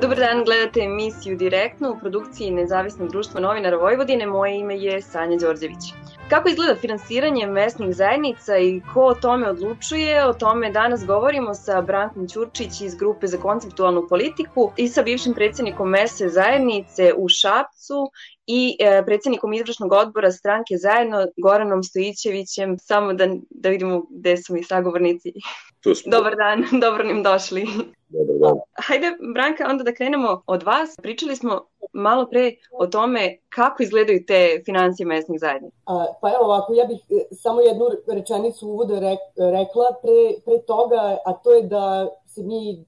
Dobar 0.00 0.18
dan, 0.18 0.44
gledate 0.44 0.80
emisiju 0.80 1.36
Direktno 1.36 1.90
u 1.90 1.98
produkciji 1.98 2.50
Nezavisnog 2.50 3.10
društva 3.10 3.40
novinara 3.40 3.76
Vojvodine. 3.76 4.26
Moje 4.26 4.58
ime 4.58 4.76
je 4.78 5.02
Sanja 5.02 5.36
Đorđević. 5.36 5.92
Kako 6.30 6.48
izgleda 6.48 6.74
finansiranje 6.74 7.46
mesnih 7.46 7.96
zajednica 7.96 8.58
i 8.58 8.80
ko 8.94 9.04
o 9.04 9.14
tome 9.14 9.48
odlučuje? 9.48 10.26
O 10.26 10.32
tome 10.32 10.70
danas 10.70 11.06
govorimo 11.06 11.54
sa 11.54 11.80
Brankom 11.80 12.28
Ćurčić 12.28 12.80
iz 12.80 12.94
Grupe 12.94 13.26
za 13.26 13.38
konceptualnu 13.38 14.06
politiku 14.08 14.72
i 14.76 14.88
sa 14.88 15.02
bivšim 15.02 15.34
predsednikom 15.34 15.88
mese 15.88 16.28
zajednice 16.28 17.12
u 17.16 17.28
Šapcu 17.28 18.10
i 18.50 18.76
e, 18.80 19.02
predsednikom 19.06 19.52
izvršnog 19.52 19.92
odbora 19.92 20.32
stranke 20.32 20.76
zajedno 20.76 21.26
Goranom 21.36 21.82
Stojićevićem. 21.82 22.78
Samo 22.78 23.12
da, 23.12 23.28
da 23.50 23.68
vidimo 23.68 24.06
gde 24.10 24.36
su 24.36 24.54
mi 24.54 24.62
sagovornici. 24.62 25.32
Tu 25.80 25.94
smo. 25.94 26.10
Dobar 26.10 26.36
dan, 26.36 26.64
dobro 26.84 27.04
nam 27.04 27.22
došli. 27.22 27.66
Dobar 28.08 28.36
dan. 28.40 28.58
Hajde, 28.86 29.06
Branka, 29.34 29.66
onda 29.70 29.84
da 29.84 29.94
krenemo 29.94 30.42
od 30.46 30.62
vas. 30.62 30.96
Pričali 31.02 31.36
smo 31.36 31.66
malo 31.92 32.26
pre 32.30 32.52
o 32.72 32.86
tome 32.86 33.38
kako 33.48 33.82
izgledaju 33.82 34.24
te 34.26 34.62
financije 34.64 35.06
mesnih 35.06 35.40
zajednica. 35.40 35.76
A, 35.86 36.06
pa 36.20 36.28
evo 36.28 36.44
ovako, 36.44 36.72
ja 36.74 36.84
bih 36.84 37.00
e, 37.10 37.34
samo 37.34 37.60
jednu 37.60 37.84
rečenicu 38.06 38.68
uvoda 38.68 39.00
rek, 39.00 39.18
rekla 39.36 39.86
pre, 40.02 40.40
pre 40.44 40.62
toga, 40.66 41.16
a 41.24 41.32
to 41.32 41.52
je 41.52 41.62
da 41.62 42.08
se 42.26 42.42
mi, 42.42 42.84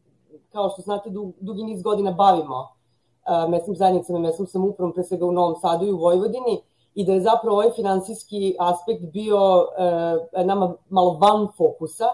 kao 0.52 0.70
što 0.70 0.82
znate, 0.82 1.10
dug, 1.10 1.32
dugi 1.40 1.62
niz 1.62 1.82
godina 1.82 2.12
bavimo 2.12 2.79
mesnim 3.48 3.76
zajednicama 3.76 4.18
i 4.18 4.22
mesnom 4.22 4.46
samoupravom, 4.46 4.92
pre 4.92 5.04
svega 5.04 5.26
u 5.26 5.32
Novom 5.32 5.56
Sadu 5.60 5.86
i 5.86 5.92
u 5.92 5.98
Vojvodini, 5.98 6.60
i 6.94 7.04
da 7.04 7.12
je 7.12 7.20
zapravo 7.20 7.56
ovaj 7.56 7.70
finansijski 7.70 8.56
aspekt 8.58 9.02
bio 9.12 9.66
e, 10.32 10.44
nama 10.44 10.74
malo 10.88 11.18
van 11.20 11.48
fokusa, 11.56 12.08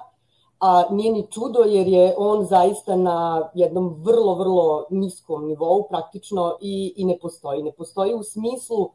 a 0.61 0.85
nije 0.91 1.13
ni 1.13 1.27
čudo 1.31 1.59
jer 1.59 1.89
je 1.89 2.15
on 2.19 2.45
zaista 2.45 2.97
na 2.97 3.49
jednom 3.55 3.95
vrlo, 4.05 4.35
vrlo 4.35 4.87
niskom 4.91 5.47
nivou 5.47 5.89
praktično 5.89 6.57
i, 6.61 6.95
i 6.97 7.05
ne 7.05 7.19
postoji. 7.19 7.63
Ne 7.63 7.73
postoji 7.73 8.15
u 8.15 8.23
smislu 8.23 8.91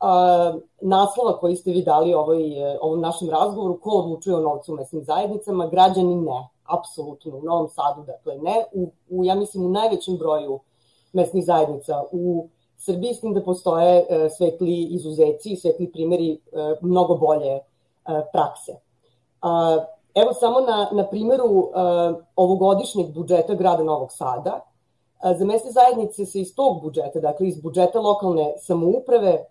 a, 0.00 0.54
naslova 0.80 1.38
koji 1.38 1.56
ste 1.56 1.70
vi 1.70 1.82
dali 1.82 2.14
ovoj, 2.14 2.42
ovom 2.80 3.00
našem 3.00 3.30
razgovoru, 3.30 3.80
ko 3.80 3.90
odlučuje 3.90 4.36
o 4.36 4.40
novcu 4.40 4.72
u 4.72 4.76
mesnim 4.76 5.04
zajednicama, 5.04 5.66
građani 5.66 6.16
ne, 6.16 6.48
apsolutno, 6.64 7.36
u 7.36 7.42
Novom 7.42 7.68
Sadu, 7.68 8.02
dakle 8.02 8.38
ne, 8.38 8.64
u, 8.72 8.90
u 9.10 9.24
ja 9.24 9.34
mislim 9.34 9.66
u 9.66 9.68
najvećem 9.68 10.16
broju 10.16 10.60
mesnih 11.12 11.44
zajednica 11.44 12.02
u 12.12 12.48
Srbiji, 12.76 13.14
s 13.14 13.20
tim 13.20 13.34
da 13.34 13.42
postoje 13.42 14.06
e, 14.08 14.28
svetli 14.30 14.82
izuzeci 14.82 15.50
i 15.50 15.56
svetli 15.56 15.92
primeri 15.92 16.32
e, 16.32 16.38
mnogo 16.82 17.16
bolje 17.16 17.52
e, 17.52 17.60
prakse. 18.32 18.72
Evo 20.14 20.34
samo 20.34 20.60
na, 20.60 20.88
na 20.92 21.06
primjeru 21.06 21.44
uh, 21.44 21.70
ovogodišnjeg 22.36 23.14
budžeta 23.14 23.54
grada 23.54 23.82
Novog 23.82 24.12
Sada, 24.12 24.60
za 25.38 25.44
mesne 25.44 25.70
zajednice 25.70 26.26
se 26.26 26.40
iz 26.40 26.54
tog 26.54 26.82
budžeta, 26.82 27.20
dakle 27.20 27.48
iz 27.48 27.60
budžeta 27.60 28.00
lokalne 28.00 28.54
samouprave, 28.58 29.44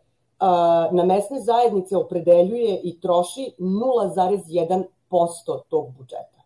na 0.91 1.05
mesne 1.05 1.41
zajednice 1.41 1.97
opredeljuje 1.97 2.79
i 2.83 2.99
troši 2.99 3.51
0,1% 3.59 4.83
tog 5.69 5.91
budžeta. 5.97 6.41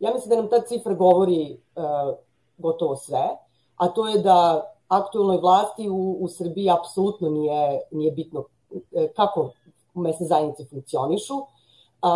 Ja 0.00 0.14
mislim 0.14 0.30
da 0.30 0.36
nam 0.36 0.50
ta 0.50 0.60
cifra 0.60 0.94
govori 0.94 1.60
gotovo 2.58 2.96
sve, 2.96 3.28
a 3.76 3.88
to 3.88 4.08
je 4.08 4.18
da 4.18 4.70
aktualnoj 4.88 5.36
vlasti 5.36 5.88
u, 5.88 6.16
u 6.20 6.28
Srbiji 6.28 6.70
apsolutno 6.70 7.30
nije, 7.30 7.80
nije 7.90 8.12
bitno 8.12 8.44
kako 9.16 9.50
mesne 9.94 10.26
zajednice 10.26 10.64
funkcionišu, 10.64 11.34
a, 12.02 12.10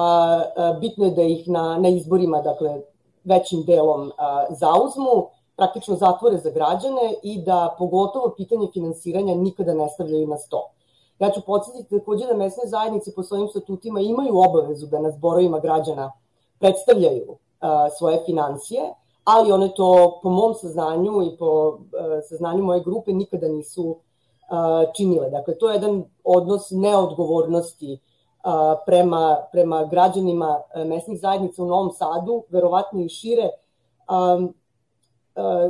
a, 0.56 0.72
bitno 0.80 1.04
je 1.04 1.10
da 1.10 1.22
ih 1.22 1.48
na, 1.48 1.78
na 1.78 1.88
izborima, 1.88 2.40
dakle, 2.40 2.80
većim 3.24 3.62
delom 3.64 4.12
a, 4.18 4.44
zauzmu, 4.50 5.28
praktično 5.56 5.96
zatvore 5.96 6.38
za 6.38 6.50
građane 6.50 7.14
i 7.22 7.42
da 7.42 7.74
pogotovo 7.78 8.34
pitanje 8.36 8.68
finansiranja 8.72 9.34
nikada 9.34 9.74
ne 9.74 9.88
stavljaju 9.88 10.26
na 10.26 10.38
sto. 10.38 10.70
Ja 11.18 11.30
ću 11.30 11.40
podsjetiti 11.46 11.98
takođe 11.98 12.26
da 12.26 12.36
mesne 12.36 12.62
zajednice 12.66 13.14
po 13.14 13.22
svojim 13.22 13.48
statutima 13.48 14.00
imaju 14.00 14.38
obavezu 14.38 14.86
da 14.86 15.00
na 15.00 15.10
zborovima 15.10 15.58
građana 15.58 16.12
predstavljaju 16.58 17.36
a, 17.60 17.90
svoje 17.98 18.22
financije, 18.26 18.94
ali 19.36 19.52
one 19.52 19.68
to 19.76 20.20
po 20.22 20.30
mom 20.30 20.54
saznanju 20.54 21.22
i 21.22 21.36
po 21.38 21.78
a, 21.98 22.20
saznanju 22.28 22.64
moje 22.64 22.80
grupe 22.80 23.12
nikada 23.12 23.48
nisu 23.48 23.96
a, 24.50 24.84
činile. 24.96 25.30
Dakle, 25.30 25.58
to 25.58 25.68
je 25.68 25.74
jedan 25.74 26.04
odnos 26.24 26.70
neodgovornosti 26.70 27.98
prema, 28.86 29.36
prema 29.52 29.84
građanima 29.84 30.60
e, 30.74 30.84
mesnih 30.84 31.20
zajednica 31.20 31.62
u 31.62 31.66
Novom 31.66 31.90
Sadu, 31.90 32.44
verovatno 32.48 33.00
i 33.00 33.08
šire, 33.08 33.50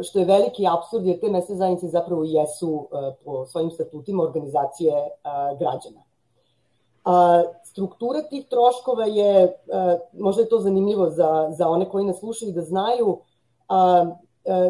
što 0.03 0.19
je 0.19 0.25
veliki 0.25 0.67
absurd 0.67 1.07
jer 1.07 1.21
te 1.21 1.29
mesne 1.29 1.57
zajednice 1.57 1.89
zapravo 1.89 2.25
jesu 2.25 2.89
e, 2.93 3.15
po 3.25 3.47
svojim 3.47 3.71
statutima 3.71 4.23
organizacije 4.23 4.93
građana. 5.59 6.03
Struktura 7.65 8.23
tih 8.23 8.47
troškova 8.49 9.05
je, 9.05 9.43
e, 9.43 9.53
možda 10.13 10.43
je 10.43 10.49
to 10.49 10.59
zanimljivo 10.59 11.11
za, 11.11 11.49
za 11.51 11.69
one 11.69 11.89
koji 11.89 12.05
nas 12.05 12.19
slušaju 12.19 12.53
da 12.53 12.63
znaju, 12.63 13.19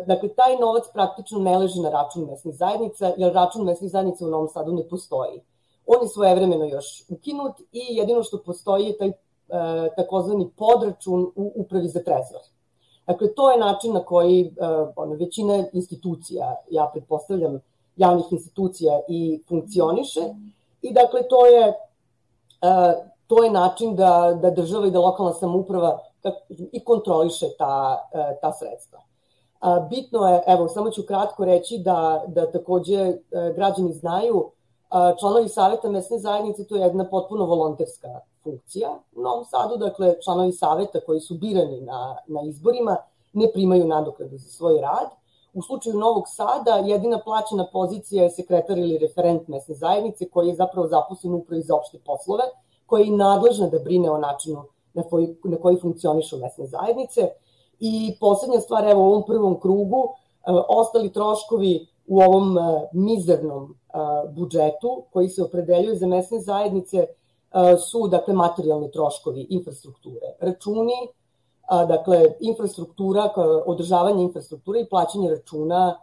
dakle, 0.07 0.29
taj 0.29 0.57
novac 0.61 0.85
praktično 0.93 1.39
ne 1.39 1.59
leži 1.59 1.81
na 1.81 1.91
račun 1.91 2.25
mesnih 2.25 2.55
zajednica, 2.55 3.13
jer 3.17 3.33
račun 3.33 3.65
mesnih 3.65 3.91
zajednica 3.91 4.27
u 4.27 4.29
Novom 4.29 4.49
Sadu 4.49 4.73
ne 4.73 4.89
postoji. 4.89 5.41
On 5.87 6.03
je 6.03 6.09
svojevremeno 6.09 6.65
još 6.65 7.05
ukinut 7.09 7.61
i 7.73 7.81
jedino 7.89 8.23
što 8.23 8.43
postoji 8.43 8.85
je 8.85 8.99
taj 8.99 9.09
e, 9.09 9.15
takozvani 9.97 10.51
podračun 10.57 11.33
u 11.37 11.53
upravi 11.55 11.89
za 11.89 12.01
trezor. 12.01 12.41
Dakle, 13.07 13.35
to 13.35 13.51
je 13.51 13.59
način 13.59 13.93
na 13.93 14.05
koji 14.05 14.41
e, 14.41 14.51
ono, 14.97 15.15
većina 15.15 15.65
institucija, 15.73 16.57
ja 16.71 16.91
pretpostavljam, 16.93 17.61
javnih 17.97 18.25
institucija 18.31 19.01
i 19.09 19.43
funkcioniše 19.49 20.21
i 20.83 20.93
dakle 20.93 21.23
to 21.29 21.47
je 21.47 21.67
e, 21.69 21.75
to 23.31 23.45
je 23.45 23.51
način 23.51 23.97
da, 23.97 24.39
da 24.43 24.51
država 24.51 24.87
i 24.87 24.91
da 24.91 25.01
lokalna 25.01 25.33
samouprava 25.33 25.99
i 26.73 26.85
kontroliše 26.85 27.47
ta, 27.59 28.09
e, 28.13 28.39
ta 28.41 28.53
sredstva. 28.53 29.01
Bitno 29.91 30.29
je, 30.29 30.43
evo, 30.47 30.69
samo 30.69 30.91
ću 30.91 31.03
kratko 31.03 31.45
reći 31.45 31.79
da, 31.79 32.25
da 32.27 32.51
takođe 32.51 33.01
e, 33.01 33.17
građani 33.55 33.93
znaju 33.93 34.51
članovi 35.21 35.49
saveta 35.49 35.89
mesne 35.89 36.19
zajednice, 36.19 36.67
to 36.67 36.77
je 36.77 36.83
jedna 36.83 37.05
potpuno 37.11 37.45
volonterska 37.45 38.21
funkcija. 38.43 38.89
U 39.17 39.23
Novom 39.23 39.45
Sadu, 39.45 39.77
dakle, 39.77 40.15
članovi 40.25 40.53
saveta 40.53 41.01
koji 41.07 41.21
su 41.21 41.35
birani 41.35 41.81
na, 41.81 42.17
na 42.27 42.43
izborima 42.43 42.97
ne 43.33 43.53
primaju 43.53 43.87
nadoknadu 43.87 44.39
za 44.39 44.49
svoj 44.49 44.81
rad. 44.81 45.11
U 45.55 45.63
slučaju 45.63 45.99
Novog 45.99 46.25
Sada 46.29 46.71
jedina 46.71 47.21
plaćena 47.25 47.67
pozicija 47.73 48.23
je 48.23 48.31
sekretar 48.31 48.79
ili 48.79 48.99
referent 48.99 49.49
mesne 49.49 49.75
zajednice 49.75 50.29
koji 50.29 50.49
je 50.49 50.55
zapravo 50.55 50.89
zaposlen 50.89 51.35
upravi 51.35 51.63
za 51.63 51.75
opšte 51.75 51.99
poslove, 52.07 52.45
koja 52.87 53.05
je 53.05 53.11
nadležna 53.11 53.69
da 53.69 53.79
brine 53.79 54.11
o 54.11 54.19
načinu 54.19 54.65
na 54.95 55.03
koji, 55.03 55.37
na 55.45 55.57
koji 55.57 55.81
funkcionišu 55.81 56.37
mesne 56.37 56.67
zajednice. 56.67 57.29
I 57.81 58.17
poslednja 58.21 58.61
stvar, 58.61 58.89
evo 58.89 59.01
u 59.03 59.07
ovom 59.07 59.23
prvom 59.27 59.61
krugu, 59.61 60.09
e, 60.09 60.53
ostali 60.69 61.13
troškovi 61.13 61.87
u 62.07 62.21
ovom 62.21 62.59
e, 62.59 62.89
mizernom 62.93 63.75
budžetu 64.35 65.03
koji 65.13 65.29
se 65.29 65.43
opredeljuju 65.43 65.97
za 65.97 66.07
mesne 66.07 66.41
zajednice 66.41 67.07
su 67.91 68.09
dakle 68.09 68.35
materijalni 68.35 68.91
troškovi 68.91 69.47
infrastrukture, 69.51 70.27
računi, 70.41 70.93
dakle 71.89 72.35
infrastruktura, 72.41 73.33
održavanje 73.67 74.23
infrastrukture 74.23 74.81
i 74.81 74.89
plaćanje 74.89 75.31
računa 75.31 75.99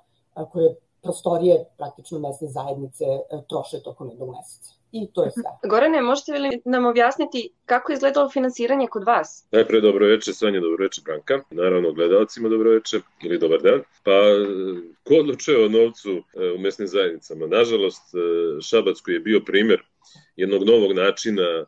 koje 0.51 0.75
prostorije 1.01 1.65
praktično 1.77 2.19
mesne 2.19 2.47
zajednice 2.47 3.05
troše 3.49 3.83
tokom 3.83 4.09
jednog 4.09 4.29
meseca. 4.29 4.73
I 4.91 5.07
to 5.13 5.23
je 5.23 5.31
sve. 5.31 5.43
Gorane, 5.69 6.01
možete 6.01 6.31
li 6.31 6.61
nam 6.65 6.85
objasniti 6.85 7.49
kako 7.65 7.91
je 7.91 7.93
izgledalo 7.93 8.29
finansiranje 8.29 8.87
kod 8.87 9.03
vas? 9.03 9.47
Najpre 9.51 9.81
dobro 9.81 10.07
veče, 10.07 10.33
Sanja, 10.33 10.59
dobro 10.59 10.83
veče, 10.83 11.01
Branka. 11.05 11.39
Naravno, 11.51 11.91
gledalcima 11.91 12.49
dobro 12.49 12.71
veče 12.71 12.99
ili 13.23 13.37
dobar 13.39 13.61
dan. 13.61 13.81
Pa, 14.03 14.11
ko 15.03 15.15
odlučuje 15.15 15.65
o 15.65 15.69
novcu 15.69 16.11
e, 16.11 16.51
u 16.51 16.57
mesnim 16.57 16.87
zajednicama? 16.87 17.47
Nažalost, 17.47 18.15
e, 18.15 18.17
Šabac 18.61 19.01
koji 19.01 19.15
je 19.15 19.19
bio 19.19 19.39
primer 19.45 19.81
jednog 20.35 20.63
novog 20.63 20.91
načina 20.93 21.43
e, 21.43 21.65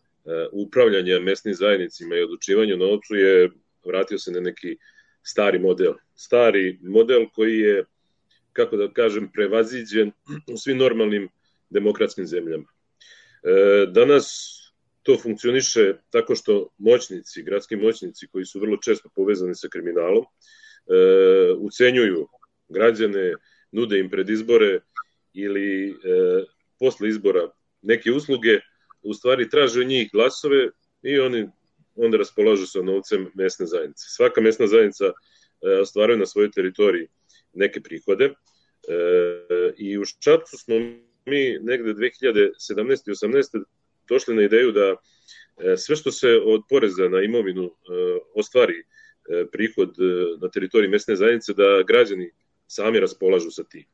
upravljanja 0.51 1.19
mesnim 1.19 1.54
zajednicima 1.54 2.15
i 2.15 2.24
odlučivanja 2.24 2.74
o 2.74 2.77
novcu 2.77 3.15
je 3.15 3.50
vratio 3.86 4.19
se 4.19 4.31
na 4.31 4.39
neki 4.39 4.77
stari 5.24 5.60
model. 5.60 5.94
Stari 6.15 6.80
model 6.81 7.25
koji 7.33 7.60
je, 7.60 7.86
kako 8.54 8.77
da 8.77 8.92
kažem, 8.94 9.31
prevaziđen 9.33 10.12
u 10.54 10.57
svim 10.57 10.77
normalnim 10.77 11.30
demokratskim 11.69 12.25
zemljama. 12.25 12.65
E, 13.44 13.86
danas 13.91 14.56
to 15.03 15.18
funkcioniše 15.18 15.94
tako 16.09 16.36
što 16.36 16.69
moćnici, 16.77 17.44
gradski 17.44 17.75
moćnici 17.75 18.27
koji 18.27 18.45
su 18.45 18.59
vrlo 18.59 18.77
često 18.77 19.09
povezani 19.15 19.56
sa 19.56 19.68
kriminalom, 19.71 20.24
e, 20.24 21.53
ucenjuju 21.57 22.27
građane, 22.69 23.33
nude 23.71 24.00
im 24.00 24.09
pred 24.09 24.30
izbore 24.30 24.80
ili 25.33 25.89
e, 25.89 25.94
posle 26.80 27.09
izbora 27.09 27.50
neke 27.81 28.12
usluge, 28.12 28.59
u 29.01 29.13
stvari 29.13 29.50
traže 29.50 29.86
njih 29.86 30.09
glasove 30.13 30.69
i 31.01 31.19
oni 31.19 31.50
onda 31.95 32.18
raspolažu 32.18 32.65
sa 32.65 32.81
novcem 32.81 33.31
mesne 33.33 33.65
zajednice. 33.65 34.06
Svaka 34.07 34.41
mesna 34.41 34.68
zajednica 34.68 35.06
ostvaruje 35.81 36.18
na 36.18 36.25
svojoj 36.25 36.51
teritoriji 36.51 37.07
neke 37.53 37.81
prihode. 37.81 38.33
I 39.77 39.97
u 39.97 40.06
Šapcu 40.06 40.57
smo 40.57 40.75
mi 41.29 41.57
negde 41.61 41.93
2017. 41.93 43.09
i 43.09 43.11
18. 43.11 43.63
došli 44.09 44.35
na 44.35 44.41
ideju 44.41 44.71
da 44.71 44.95
e, 45.57 45.77
sve 45.77 45.95
što 45.95 46.11
se 46.11 46.41
od 46.45 46.61
poreza 46.69 47.09
na 47.09 47.21
imovinu 47.21 47.65
e, 47.65 47.69
ostvari 48.35 48.83
prihod 49.51 49.95
na 50.41 50.49
teritoriji 50.49 50.89
mesne 50.89 51.15
zajednice, 51.15 51.53
da 51.53 51.83
građani 51.87 52.31
sami 52.67 52.99
raspolažu 52.99 53.51
sa 53.51 53.63
tim. 53.63 53.85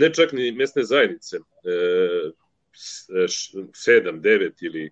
Ne 0.00 0.14
čak 0.14 0.32
ni 0.32 0.52
mesne 0.52 0.84
zajednice, 0.84 1.38
7, 1.64 2.32
9 4.20 4.50
ili 4.60 4.88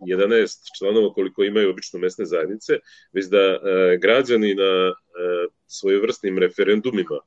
11 0.00 0.58
članova 0.78 1.12
koliko 1.12 1.44
imaju 1.44 1.70
obično 1.70 1.98
mesne 1.98 2.24
zajednice, 2.24 2.78
već 3.12 3.26
da 3.26 3.58
građani 4.00 4.54
na 4.54 4.94
svojevrsnim 5.66 6.38
referendumima 6.38 7.20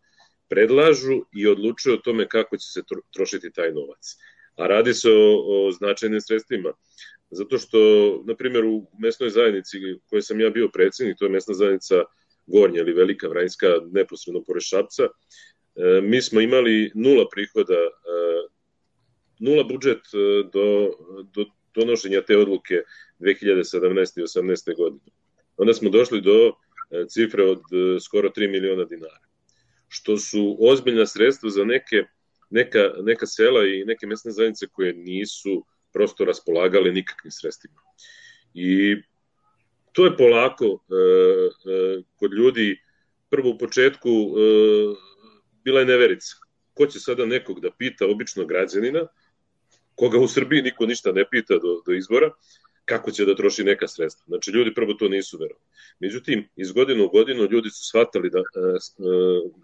predlažu 0.50 1.26
i 1.34 1.48
odlučuju 1.48 1.96
o 1.96 2.04
tome 2.04 2.28
kako 2.28 2.58
će 2.58 2.68
se 2.72 2.82
trošiti 3.14 3.52
taj 3.52 3.72
novac. 3.72 4.16
A 4.56 4.68
radi 4.68 4.94
se 4.94 5.10
o, 5.12 5.68
o 5.68 5.72
značajnim 5.72 6.22
sredstvima. 6.22 6.74
Zato 7.32 7.58
što, 7.58 7.80
na 8.26 8.36
primjer, 8.36 8.66
u 8.66 8.88
mesnoj 9.00 9.30
zajednici 9.30 9.78
koje 10.10 10.22
sam 10.22 10.42
ja 10.42 10.50
bio 10.50 10.70
predsednik, 10.74 11.18
to 11.20 11.26
je 11.26 11.32
mesna 11.32 11.54
zajednica 11.54 12.04
Gornja 12.48 12.80
ili 12.82 12.94
Velika 12.94 13.28
Vranjska, 13.28 13.68
neposredno 13.92 14.44
pored 14.44 14.64
Šapca, 14.64 15.04
e, 15.04 16.02
mi 16.02 16.22
smo 16.22 16.42
imali 16.42 16.92
nula 16.96 17.26
prihoda, 17.32 17.74
e, 17.74 18.48
nula 19.40 19.64
budžet 19.64 19.98
e, 20.14 20.18
do, 20.54 20.92
do 21.34 21.46
donošenja 21.76 22.22
te 22.22 22.38
odluke 22.38 22.84
2017. 23.20 24.20
i 24.20 24.24
18. 24.24 24.78
godine. 24.78 25.12
Onda 25.58 25.74
smo 25.74 25.90
došli 25.90 26.22
do 26.22 26.54
cifre 27.10 27.44
od 27.44 27.62
skoro 28.02 28.30
3 28.30 28.52
miliona 28.52 28.86
dinara 28.86 29.25
što 29.96 30.18
su 30.18 30.58
ozbiljna 30.60 31.06
sredstva 31.06 31.50
za 31.50 31.64
neke, 31.64 32.04
neka, 32.50 32.80
neka 33.04 33.26
sela 33.26 33.66
i 33.66 33.84
neke 33.86 34.08
mesne 34.08 34.32
zajednice 34.32 34.68
koje 34.68 34.94
nisu 34.94 35.66
prosto 35.94 36.26
raspolagale 36.26 36.92
nikakvim 36.92 37.32
sredstvima. 37.32 37.82
I 38.54 38.96
to 39.92 40.06
je 40.06 40.18
polako 40.18 40.66
e, 40.66 40.74
e, 40.76 42.02
kod 42.16 42.34
ljudi 42.34 42.82
prvo 43.30 43.50
u 43.50 43.58
početku 43.58 44.10
e, 44.10 44.42
bila 45.64 45.80
je 45.80 45.86
neverica. 45.86 46.36
Ko 46.74 46.88
će 46.88 47.00
sada 47.00 47.26
nekog 47.26 47.60
da 47.60 47.72
pita, 47.72 48.06
obično 48.06 48.46
građanina, 48.46 49.08
koga 49.96 50.20
u 50.20 50.28
Srbiji 50.28 50.62
niko 50.62 50.86
ništa 50.86 51.12
ne 51.12 51.24
pita 51.32 51.54
do, 51.54 51.80
do 51.86 51.94
izbora, 51.94 52.32
kako 52.86 53.12
će 53.12 53.26
da 53.26 53.36
troši 53.36 53.64
neka 53.64 53.88
sredstva. 53.88 54.24
Znači, 54.28 54.52
ljudi 54.52 54.74
prvo 54.74 54.94
to 54.94 55.08
nisu 55.10 55.38
verovali. 55.38 55.66
Međutim, 56.00 56.50
iz 56.56 56.72
godine 56.72 57.04
u 57.04 57.10
godinu 57.10 57.48
ljudi 57.52 57.70
su 57.70 57.84
shvatali 57.84 58.30
da, 58.30 58.40
e, 58.40 58.42
e, 58.42 58.82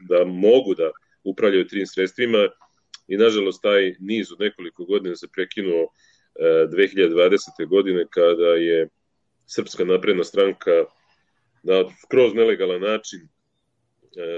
da 0.10 0.26
mogu 0.26 0.76
da 0.76 0.92
upravljaju 1.24 1.68
tim 1.68 1.88
sredstvima 1.88 2.50
i, 3.08 3.18
nažalost, 3.18 3.62
taj 3.62 3.96
niz 4.00 4.32
od 4.32 4.40
nekoliko 4.40 4.86
godina 4.86 5.16
se 5.16 5.28
prekinuo 5.34 5.88
2020. 6.40 7.64
E, 7.64 7.66
godine 7.66 8.06
kada 8.10 8.48
je 8.48 8.88
Srpska 9.46 9.86
napredna 9.86 10.24
stranka 10.24 10.72
na 11.64 11.84
skroz 12.06 12.34
nelegalan 12.34 12.82
način 12.82 13.20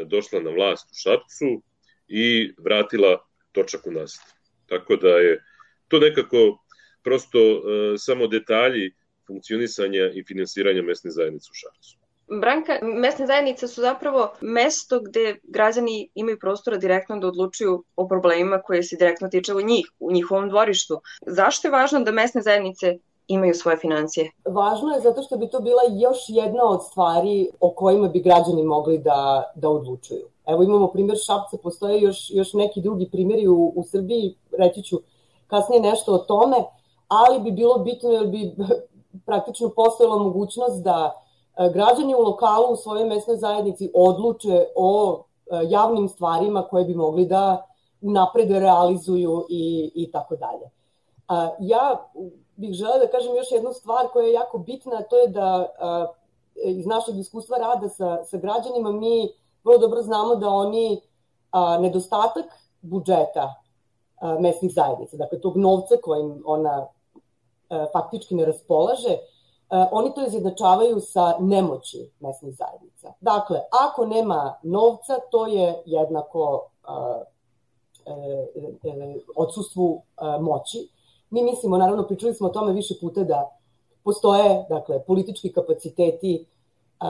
došla 0.06 0.40
na 0.40 0.50
vlast 0.50 0.92
u 0.92 0.96
Šapcu 1.04 1.62
i 2.08 2.54
vratila 2.58 3.28
točak 3.52 3.88
u 3.88 3.92
nas. 3.92 4.20
Tako 4.66 4.96
da 4.96 5.08
je 5.08 5.44
to 5.88 6.00
nekako 6.00 6.63
prosto 7.04 7.40
e, 7.40 7.62
samo 7.98 8.28
detalji 8.28 8.92
funkcionisanja 9.28 10.12
i 10.14 10.24
finansiranja 10.28 10.82
mesne 10.82 11.12
zajednice 11.12 11.50
u 11.52 11.56
Šapcu. 11.56 11.98
Branka, 12.28 12.80
mesne 12.82 13.28
zajednice 13.28 13.68
su 13.68 13.82
zapravo 13.82 14.32
mesto 14.42 15.00
gde 15.00 15.40
građani 15.44 16.10
imaju 16.16 16.40
prostora 16.40 16.78
direktno 16.78 17.20
da 17.20 17.28
odlučuju 17.28 17.84
o 17.96 18.08
problemima 18.08 18.62
koje 18.62 18.84
se 18.84 18.96
direktno 18.96 19.30
tiče 19.30 19.54
u 19.54 19.62
njih, 19.62 19.92
u 20.00 20.12
njihovom 20.12 20.50
dvorištu. 20.50 21.02
Zašto 21.28 21.68
je 21.68 21.72
važno 21.72 22.00
da 22.00 22.12
mesne 22.12 22.42
zajednice 22.42 22.98
imaju 23.28 23.54
svoje 23.54 23.78
financije? 23.78 24.32
Važno 24.46 24.94
je 24.94 25.02
zato 25.02 25.24
što 25.24 25.38
bi 25.38 25.50
to 25.50 25.60
bila 25.60 25.82
još 26.02 26.18
jedna 26.28 26.64
od 26.64 26.86
stvari 26.86 27.50
o 27.60 27.70
kojima 27.70 28.08
bi 28.08 28.20
građani 28.20 28.64
mogli 28.64 28.98
da, 28.98 29.52
da 29.56 29.70
odlučuju. 29.70 30.26
Evo 30.48 30.64
imamo 30.64 30.88
primjer 30.88 31.18
Šapca, 31.18 31.58
postoje 31.64 32.02
još, 32.02 32.18
još 32.30 32.54
neki 32.54 32.82
drugi 32.82 33.10
primjeri 33.12 33.48
u, 33.48 33.74
u 33.76 33.84
Srbiji, 33.84 34.36
reći 34.60 34.84
ću 34.84 35.02
kasnije 35.48 35.82
nešto 35.82 36.14
o 36.14 36.18
tome, 36.18 36.58
ali 37.08 37.40
bi 37.40 37.52
bilo 37.52 37.78
bitno 37.78 38.10
jer 38.10 38.28
bi 38.28 38.56
praktično 39.26 39.70
postojala 39.70 40.18
mogućnost 40.18 40.84
da 40.84 41.12
e, 41.58 41.70
građani 41.74 42.16
u 42.16 42.22
lokalu 42.22 42.74
u 42.74 42.76
svojoj 42.76 43.06
mesnoj 43.06 43.38
zajednici 43.38 43.92
odluče 43.94 44.66
o 44.76 45.24
e, 45.52 45.60
javnim 45.70 46.10
stvarima 46.10 46.62
koje 46.62 46.86
bi 46.86 46.96
mogli 46.96 47.26
da 47.26 47.66
napred 48.02 48.52
realizuju 48.52 49.46
i, 49.50 49.92
i 49.96 50.12
tako 50.12 50.36
dalje. 50.36 50.70
Ja 51.60 52.10
bih 52.56 52.74
žela 52.74 52.98
da 52.98 53.08
kažem 53.08 53.36
još 53.36 53.52
jednu 53.52 53.74
stvar 53.74 54.08
koja 54.14 54.26
je 54.26 54.34
jako 54.34 54.58
bitna, 54.58 54.96
a 54.96 55.04
to 55.04 55.18
je 55.18 55.28
da 55.28 55.68
iz 56.56 56.86
našeg 56.86 57.18
iskustva 57.18 57.58
rada 57.58 57.90
sa, 57.90 58.24
sa 58.24 58.38
građanima 58.38 58.92
mi 58.92 59.30
vrlo 59.64 59.78
dobro 59.78 60.02
znamo 60.02 60.36
da 60.36 60.50
oni 60.50 61.02
a, 61.52 61.78
nedostatak 61.78 62.46
budžeta 62.82 63.42
a, 63.42 63.63
mesnih 64.40 64.74
zajednica, 64.74 65.18
dakle 65.18 65.42
tog 65.42 65.58
novca 65.58 65.96
kojim 66.02 66.44
ona 66.46 66.88
E, 67.74 67.86
faktički 67.92 68.36
ne 68.36 68.46
raspolaže, 68.46 69.10
e, 69.10 69.20
oni 69.92 70.14
to 70.16 70.26
izjednačavaju 70.26 71.00
sa 71.02 71.38
nemoći 71.40 72.10
mesnih 72.20 72.56
zajednica. 72.56 73.14
Dakle, 73.22 73.62
ako 73.86 74.06
nema 74.06 74.54
novca, 74.64 75.20
to 75.32 75.48
je 75.48 75.84
jednako 75.86 76.70
e, 76.84 77.34
odsustvu 79.36 80.02
moći. 80.40 80.90
Mi 81.30 81.44
mislimo, 81.44 81.78
naravno, 81.78 82.08
pričali 82.08 82.34
smo 82.34 82.48
o 82.48 82.52
tome 82.52 82.74
više 82.74 82.94
puta 83.02 83.24
da 83.24 83.58
postoje 84.04 84.66
dakle, 84.70 85.04
politički 85.04 85.54
kapaciteti 85.54 86.46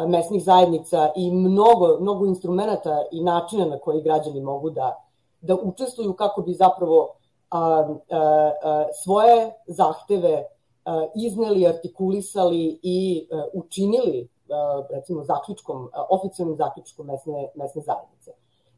mesnih 0.07 0.43
zajednica 0.43 1.11
i 1.15 1.31
mnogo, 1.31 1.97
mnogo 1.99 2.25
instrumenta 2.25 3.03
i 3.11 3.23
načina 3.23 3.65
na 3.65 3.79
koji 3.79 4.01
građani 4.01 4.41
mogu 4.41 4.69
da, 4.69 5.02
da 5.43 5.55
učestvuju 5.55 6.13
kako 6.13 6.41
bi 6.41 6.53
zapravo 6.53 7.15
a, 7.49 7.59
a, 7.59 8.51
a, 8.63 8.85
svoje 9.03 9.51
zahteve 9.67 10.43
a, 10.85 11.05
izneli, 11.15 11.67
artikulisali 11.67 12.79
i 12.83 13.27
a, 13.31 13.45
učinili 13.53 14.27
a, 14.49 14.83
recimo 14.89 15.23
zaključkom, 15.23 15.89
a, 15.93 16.05
oficijalnim 16.09 16.57
zaključkom 16.57 17.07
mesne, 17.07 17.49
mesne 17.55 17.81
zajednice. 17.81 18.31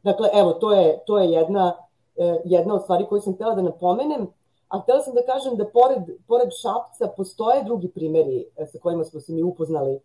Dakle, 0.04 0.30
evo, 0.34 0.54
to 0.54 0.74
je, 0.74 1.04
to 1.06 1.20
je 1.20 1.32
jedna, 1.32 1.74
a, 2.20 2.38
jedna 2.44 2.76
od 2.76 2.84
stvari 2.84 3.06
koju 3.10 3.22
sam 3.22 3.34
htela 3.34 3.56
da 3.56 3.62
napomenem, 3.62 4.28
a 4.68 4.80
htela 4.80 5.02
sam 5.02 5.14
da 5.14 5.26
kažem 5.26 5.56
da 5.56 5.66
pored, 5.66 6.18
pored 6.28 6.50
Šapca 6.62 7.08
postoje 7.18 7.64
drugi 7.64 7.88
primeri 7.88 8.46
sa 8.72 8.80
kojima 8.80 9.04
smo 9.04 9.20
se 9.20 9.34
mi 9.34 9.44
upoznali, 9.44 10.00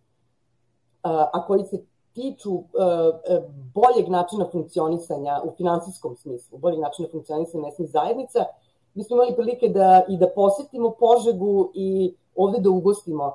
a, 1.03 1.31
a 1.33 1.47
koji 1.47 1.65
se 1.65 1.85
tiču 2.15 2.53
uh, 2.53 2.65
boljeg 3.75 4.09
načina 4.09 4.49
funkcionisanja 4.53 5.41
u 5.45 5.51
finansijskom 5.57 6.17
smislu, 6.17 6.59
boljeg 6.59 6.81
načina 6.81 7.09
funkcionisanja 7.13 7.65
mesnih 7.65 7.91
zajednica, 7.91 8.45
mi 8.95 9.05
smo 9.05 9.17
imali 9.17 9.37
prilike 9.37 9.69
da 9.69 10.03
i 10.09 10.17
da 10.17 10.29
posetimo 10.29 10.91
Požegu 10.91 11.71
i 11.75 12.15
ovde 12.35 12.59
da 12.59 12.71
ugostimo 12.71 13.33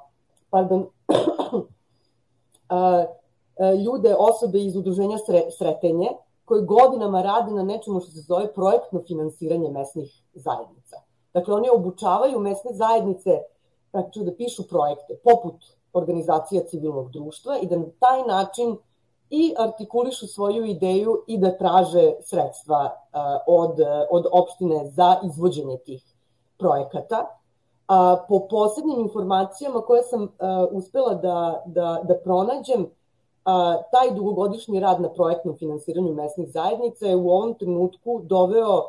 pardon, 0.55 0.87
ljude, 3.85 4.15
osobe 4.17 4.59
iz 4.59 4.75
udruženja 4.75 5.17
Sretenje, 5.57 6.09
koji 6.45 6.65
godinama 6.65 7.21
rade 7.21 7.51
na 7.51 7.63
nečemu 7.63 7.99
što 7.99 8.11
se 8.11 8.21
zove 8.21 8.53
projektno 8.53 9.01
finansiranje 9.07 9.69
mesnih 9.69 10.23
zajednica. 10.33 10.95
Dakle, 11.33 11.53
oni 11.53 11.69
obučavaju 11.69 12.39
mesne 12.39 12.73
zajednice 12.73 13.41
praktično 13.91 14.23
da 14.23 14.35
pišu 14.35 14.67
projekte, 14.67 15.17
poput 15.23 15.55
organizacija 15.95 16.63
civilnog 16.63 17.11
društva 17.11 17.57
i 17.61 17.67
da 17.67 17.77
na 17.77 17.85
taj 17.99 18.23
način 18.27 18.77
i 19.29 19.53
artikulišu 19.57 20.27
svoju 20.27 20.65
ideju 20.65 21.23
i 21.27 21.37
da 21.37 21.57
traže 21.57 22.13
sredstva 22.21 22.95
od, 23.47 23.79
od 24.09 24.25
opštine 24.31 24.87
za 24.89 25.15
izvođenje 25.23 25.77
tih 25.77 26.03
projekata. 26.57 27.25
A, 27.87 28.17
po 28.27 28.47
posebnim 28.49 28.99
informacijama 28.99 29.81
koje 29.81 30.03
sam 30.03 30.27
a, 30.39 30.67
uspela 30.71 31.13
da, 31.13 31.63
da, 31.65 32.01
da 32.03 32.15
pronađem, 32.23 32.87
a, 33.45 33.77
taj 33.91 34.15
dugogodišnji 34.15 34.79
rad 34.79 35.01
na 35.01 35.09
projektnom 35.09 35.57
finansiranju 35.57 36.13
mesnih 36.13 36.51
zajednica 36.51 37.05
je 37.05 37.15
u 37.15 37.29
ovom 37.29 37.53
trenutku 37.53 38.21
doveo 38.23 38.81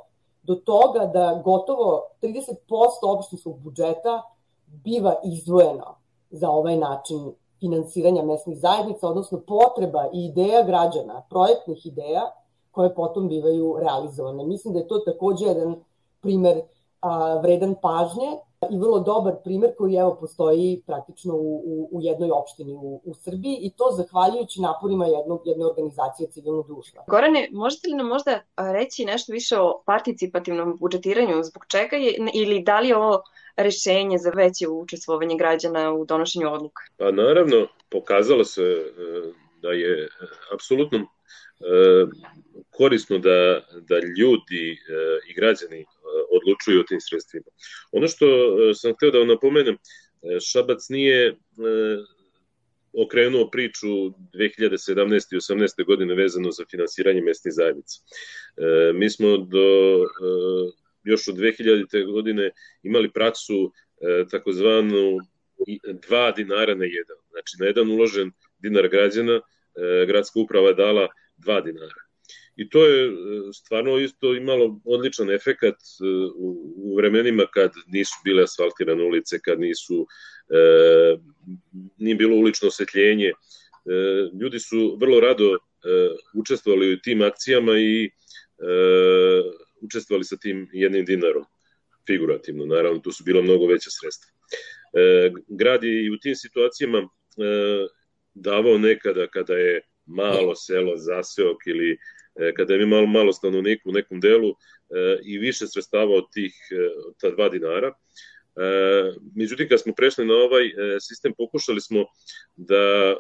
do 0.43 0.55
toga 0.55 1.07
da 1.07 1.43
gotovo 1.45 2.03
30% 2.23 2.55
opštinskog 3.03 3.59
budžeta 3.59 4.23
biva 4.67 5.15
izdvojeno 5.25 6.06
za 6.37 6.51
ovaj 6.51 6.77
način 6.77 7.33
finansiranja 7.61 8.23
mesnih 8.23 8.59
zajednica, 8.59 9.09
odnosno 9.09 9.41
potreba 9.41 10.07
i 10.13 10.25
ideja 10.25 10.63
građana, 10.63 11.23
projektnih 11.31 11.87
ideja, 11.87 12.33
koje 12.71 12.95
potom 12.95 13.29
bivaju 13.29 13.77
realizovane. 13.81 14.45
Mislim 14.45 14.75
da 14.75 14.81
je 14.81 14.89
to 14.89 14.99
takođe 14.99 15.47
jedan 15.47 15.77
primer 16.21 16.61
a, 17.01 17.35
vredan 17.35 17.75
pažnje 17.83 18.37
i 18.73 18.79
vrlo 18.79 19.01
dobar 19.01 19.35
primer 19.45 19.71
koji 19.79 19.95
evo 19.95 20.17
postoji 20.21 20.83
praktično 20.87 21.35
u, 21.35 21.63
u, 21.65 21.89
u 21.93 22.01
jednoj 22.03 22.31
opštini 22.31 22.75
u, 22.75 23.03
u 23.05 23.15
Srbiji 23.15 23.59
i 23.61 23.71
to 23.77 23.85
zahvaljujući 23.97 24.61
naporima 24.61 25.07
jednog, 25.07 25.43
jedne 25.45 25.67
organizacije 25.67 26.31
civilnog 26.31 26.67
društva. 26.67 27.05
Gorane, 27.09 27.49
možete 27.53 27.89
li 27.89 27.95
nam 27.95 28.07
možda 28.07 28.41
reći 28.57 29.05
nešto 29.05 29.33
više 29.33 29.61
o 29.61 29.83
participativnom 29.87 30.77
budžetiranju, 30.81 31.43
zbog 31.43 31.65
čega 31.69 31.97
je 31.97 32.15
ili 32.35 32.63
da 32.63 32.81
li 32.81 32.89
je 32.89 32.97
ovo 32.97 33.23
rešenje 33.57 34.19
za 34.19 34.31
veće 34.31 34.69
učestvovanje 34.69 35.37
građana 35.37 35.93
u 35.93 36.05
donošenju 36.05 36.53
odluka? 36.53 36.83
Pa 36.97 37.11
naravno, 37.11 37.67
pokazalo 37.91 38.45
se 38.45 38.63
e, 38.63 38.87
da 39.63 39.69
je 39.69 40.03
e, 40.05 40.09
apsolutno 40.55 40.99
e, 40.99 41.07
korisno 42.71 43.19
da, 43.19 43.61
da 43.89 43.97
ljudi 44.19 44.79
i 45.29 45.35
građani 45.35 45.85
odlučuju 46.47 46.81
o 46.81 46.83
tim 46.89 47.01
sredstvima. 47.01 47.51
Ono 47.93 48.09
što 48.09 48.27
sam 48.75 48.95
hteo 48.95 49.11
da 49.11 49.19
vam 49.19 49.29
napomenem, 49.29 49.77
Šabac 50.53 50.89
nije 50.89 51.37
okrenuo 52.93 53.51
priču 53.51 53.87
2017. 53.87 55.35
i 55.35 55.37
18. 55.37 55.85
godine 55.87 56.15
vezano 56.15 56.51
za 56.51 56.65
finansiranje 56.71 57.21
mesnih 57.21 57.55
zajednica. 57.55 58.01
Mi 58.95 59.11
smo 59.11 59.37
do 59.37 59.67
još 61.05 61.29
od 61.29 61.35
2000. 61.35 62.13
godine 62.13 62.51
imali 62.83 63.13
praksu 63.13 63.73
takozvanu 64.31 65.19
dva 66.09 66.31
dinara 66.31 66.75
na 66.75 66.85
jedan. 66.85 67.17
Znači, 67.31 67.57
na 67.61 67.67
jedan 67.67 67.91
uložen 67.91 68.33
dinar 68.59 68.89
građana, 68.89 69.41
gradska 70.07 70.41
uprava 70.41 70.73
dala 70.73 71.09
dva 71.37 71.61
dinara. 71.61 72.06
I 72.57 72.69
to 72.69 72.87
je 72.87 73.13
stvarno 73.55 73.99
isto 73.99 74.35
imalo 74.35 74.81
odličan 74.85 75.31
efekat 75.31 75.77
u, 76.37 76.75
u 76.77 76.97
vremenima 76.97 77.47
kad 77.55 77.73
nisu 77.87 78.15
bile 78.25 78.43
asfaltirane 78.43 79.05
ulice, 79.05 79.41
kad 79.41 79.61
nisu 79.61 80.07
e, 80.51 81.17
nije 81.99 82.15
bilo 82.15 82.37
ulično 82.37 82.69
osvetljenje. 82.69 83.27
E, 83.29 83.33
ljudi 84.41 84.61
su 84.61 84.97
vrlo 85.01 85.21
rado 85.21 85.55
e, 85.55 85.59
učestvovali 86.35 86.93
u 86.93 87.01
tim 87.01 87.23
akcijama 87.23 87.79
i 87.79 88.05
e, 88.05 88.11
učestvovali 89.81 90.25
sa 90.25 90.37
tim 90.37 90.69
jednim 90.73 91.05
dinarom, 91.05 91.45
figurativno, 92.07 92.67
naravno, 92.67 92.99
tu 92.99 93.13
su 93.13 93.25
bilo 93.25 93.43
mnogo 93.43 93.67
veća 93.67 93.91
sredstva. 93.91 94.33
E, 94.93 95.33
grad 95.49 95.85
je 95.85 96.05
i 96.05 96.11
u 96.11 96.19
tim 96.19 96.37
situacijama 96.37 96.99
e, 96.99 97.07
davao 98.35 98.79
nekada 98.79 99.27
kada 99.27 99.55
je 99.55 99.81
malo 100.07 100.55
selo, 100.55 100.97
zaseok 100.97 101.67
ili 101.67 101.93
e, 101.93 101.97
kada 102.57 102.75
je 102.75 102.87
malo, 102.87 103.07
malo 103.07 103.33
stanovnika 103.33 103.89
u 103.89 103.93
nekom 103.93 104.21
delu 104.21 104.51
e, 104.51 104.55
i 105.25 105.39
više 105.39 105.67
sredstava 105.67 106.15
od 106.15 106.25
tih 106.33 106.55
e, 106.71 106.77
ta 107.21 107.31
dva 107.31 107.49
dinara. 107.49 107.93
Međutim, 109.35 109.69
kad 109.69 109.81
smo 109.81 109.93
prešli 109.95 110.27
na 110.27 110.35
ovaj 110.35 110.65
sistem, 111.01 111.33
pokušali 111.39 111.81
smo 111.81 112.05
da 112.57 113.17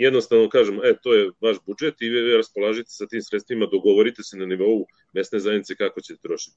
jednostavno 0.00 0.48
kažemo, 0.48 0.84
e, 0.84 0.94
to 1.02 1.14
je 1.14 1.30
vaš 1.40 1.56
budžet 1.66 2.02
i 2.02 2.08
vi 2.08 2.36
raspolažite 2.36 2.90
sa 2.90 3.06
tim 3.06 3.22
sredstvima, 3.22 3.66
dogovorite 3.66 4.22
se 4.22 4.36
na 4.36 4.46
nivou 4.46 4.86
mesne 5.12 5.38
zajednice 5.38 5.76
kako 5.76 6.00
ćete 6.00 6.20
trošiti. 6.22 6.56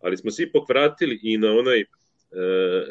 Ali 0.00 0.16
smo 0.16 0.30
se 0.30 0.42
ipak 0.42 0.68
vratili 0.68 1.20
i 1.22 1.38
na 1.38 1.50
onaj 1.52 1.80
e, 1.80 1.86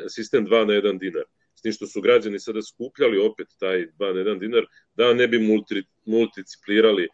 sistem 0.10 0.48
2 0.48 0.66
na 0.66 0.74
1 0.74 1.00
dinar. 1.00 1.24
S 1.56 1.62
tim 1.62 1.72
što 1.72 1.88
su 1.88 2.02
građani 2.02 2.40
sada 2.40 2.62
skupljali 2.62 3.18
opet 3.18 3.48
taj 3.60 3.88
2 4.00 4.14
na 4.14 4.22
1 4.22 4.40
dinar, 4.40 4.66
da 4.96 5.14
ne 5.14 5.28
bi 5.28 5.40
multi, 5.40 5.84
multiciplirali 6.06 7.04
e, 7.04 7.08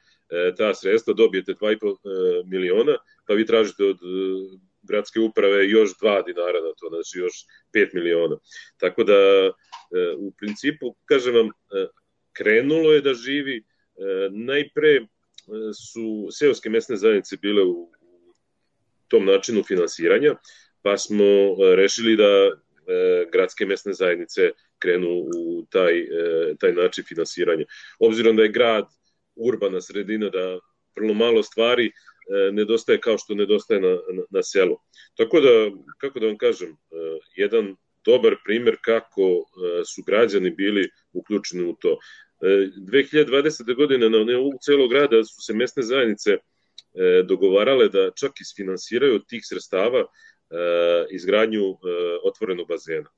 ta 0.57 0.74
sredstva, 0.74 1.13
dobijete 1.13 1.53
2,5 1.53 1.91
e, 1.91 2.43
miliona, 2.45 2.98
pa 3.27 3.33
vi 3.33 3.45
tražite 3.45 3.83
od 3.83 3.95
e, 3.95 4.59
gradske 4.81 5.19
uprave 5.19 5.69
još 5.69 5.89
2 5.89 6.25
dinara 6.25 6.62
na 6.62 6.74
to, 6.79 6.89
znači 6.89 7.19
još 7.19 7.33
5 7.74 7.93
miliona. 7.93 8.38
Tako 8.77 9.03
da, 9.03 9.13
e, 9.13 9.51
u 10.17 10.31
principu, 10.31 10.95
kažem 11.05 11.36
vam, 11.36 11.48
e, 11.48 11.88
krenulo 12.33 12.91
je 12.91 13.01
da 13.01 13.13
živi. 13.13 13.57
E, 13.57 14.29
najpre 14.31 14.89
e, 14.89 15.03
su 15.74 16.27
seoske 16.31 16.69
mesne 16.69 16.95
zajednice 16.95 17.38
bile 17.38 17.63
u 17.63 17.91
tom 19.07 19.25
načinu 19.25 19.63
finansiranja, 19.63 20.36
pa 20.81 20.98
smo 20.98 21.25
e, 21.25 21.75
rešili 21.75 22.15
da 22.15 22.51
gradske 23.31 23.65
mesne 23.65 23.93
zajednice 23.93 24.51
krenu 24.79 25.09
u 25.38 25.65
taj, 25.69 26.07
taj 26.59 26.74
način 26.74 27.03
finansiranja. 27.03 27.65
Obzirom 28.00 28.36
da 28.36 28.43
je 28.43 28.51
grad 28.51 28.86
urbana 29.39 29.81
sredina, 29.81 30.29
da 30.29 30.60
vrlo 30.96 31.13
malo 31.13 31.43
stvari 31.43 31.91
nedostaje 32.51 33.01
kao 33.01 33.17
što 33.17 33.36
nedostaje 33.36 33.81
na, 33.81 33.89
na, 33.89 34.24
na 34.29 34.43
selu. 34.43 34.77
Tako 35.17 35.39
da, 35.41 35.72
kako 35.98 36.19
da 36.19 36.25
vam 36.25 36.38
kažem, 36.38 36.75
jedan 37.36 37.75
dobar 38.05 38.36
primer 38.46 38.77
kako 38.81 39.46
su 39.86 40.03
građani 40.05 40.50
bili 40.50 40.89
uključeni 41.13 41.63
u 41.63 41.75
to. 41.81 41.98
2020. 42.41 43.75
godine 43.75 44.10
na 44.10 44.24
nivou 44.24 44.51
celog 44.62 44.89
grada 44.89 45.24
su 45.24 45.41
se 45.41 45.53
mesne 45.53 45.84
zajednice 45.84 46.31
e, 46.31 46.39
dogovarale 47.24 47.89
da 47.89 48.12
čak 48.12 48.31
isfinansiraju 48.41 49.15
od 49.15 49.27
tih 49.27 49.41
sredstava 49.43 50.00
e, 50.00 50.05
izgradnju 51.10 51.63
e, 51.63 51.75
otvorenog 52.24 52.67
bazena. 52.67 53.10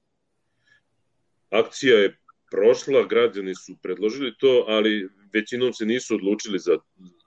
Akcija 1.50 2.00
je 2.00 2.18
prošla, 2.52 3.06
građani 3.08 3.56
su 3.56 3.74
predložili 3.84 4.34
to, 4.40 4.66
ali 4.68 5.10
većinom 5.34 5.74
se 5.74 5.86
nisu 5.86 6.16
odlučili 6.16 6.60
za, 6.60 6.78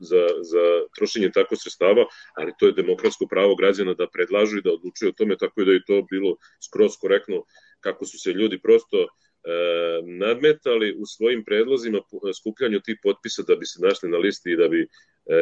za, 0.01 0.25
za 0.51 0.65
trošenje 0.97 1.31
tako 1.35 1.57
sredstava, 1.57 2.05
ali 2.37 2.53
to 2.59 2.67
je 2.67 2.73
demokratsko 2.73 3.27
pravo 3.31 3.55
građana 3.55 3.95
da 3.95 4.13
predlažu 4.13 4.59
i 4.59 4.63
da 4.63 4.73
odlučuju 4.73 5.09
o 5.09 5.19
tome, 5.19 5.37
tako 5.37 5.65
da 5.65 5.73
je 5.73 5.85
to 5.87 6.03
bilo 6.11 6.37
skroz 6.67 6.93
korektno 7.01 7.45
kako 7.81 8.05
su 8.05 8.19
se 8.19 8.31
ljudi 8.33 8.61
prosto 8.63 8.97
E, 8.99 9.07
nadmetali 10.05 10.97
u 10.99 11.07
svojim 11.07 11.45
predlozima 11.45 11.99
skupljanju 12.39 12.81
tih 12.81 12.99
potpisa 13.03 13.43
da 13.49 13.57
bi 13.57 13.67
se 13.67 13.79
našli 13.83 14.09
na 14.09 14.19
listi 14.19 14.51
i 14.53 14.57
da 14.57 14.69
bi 14.69 14.81
e, 14.83 14.87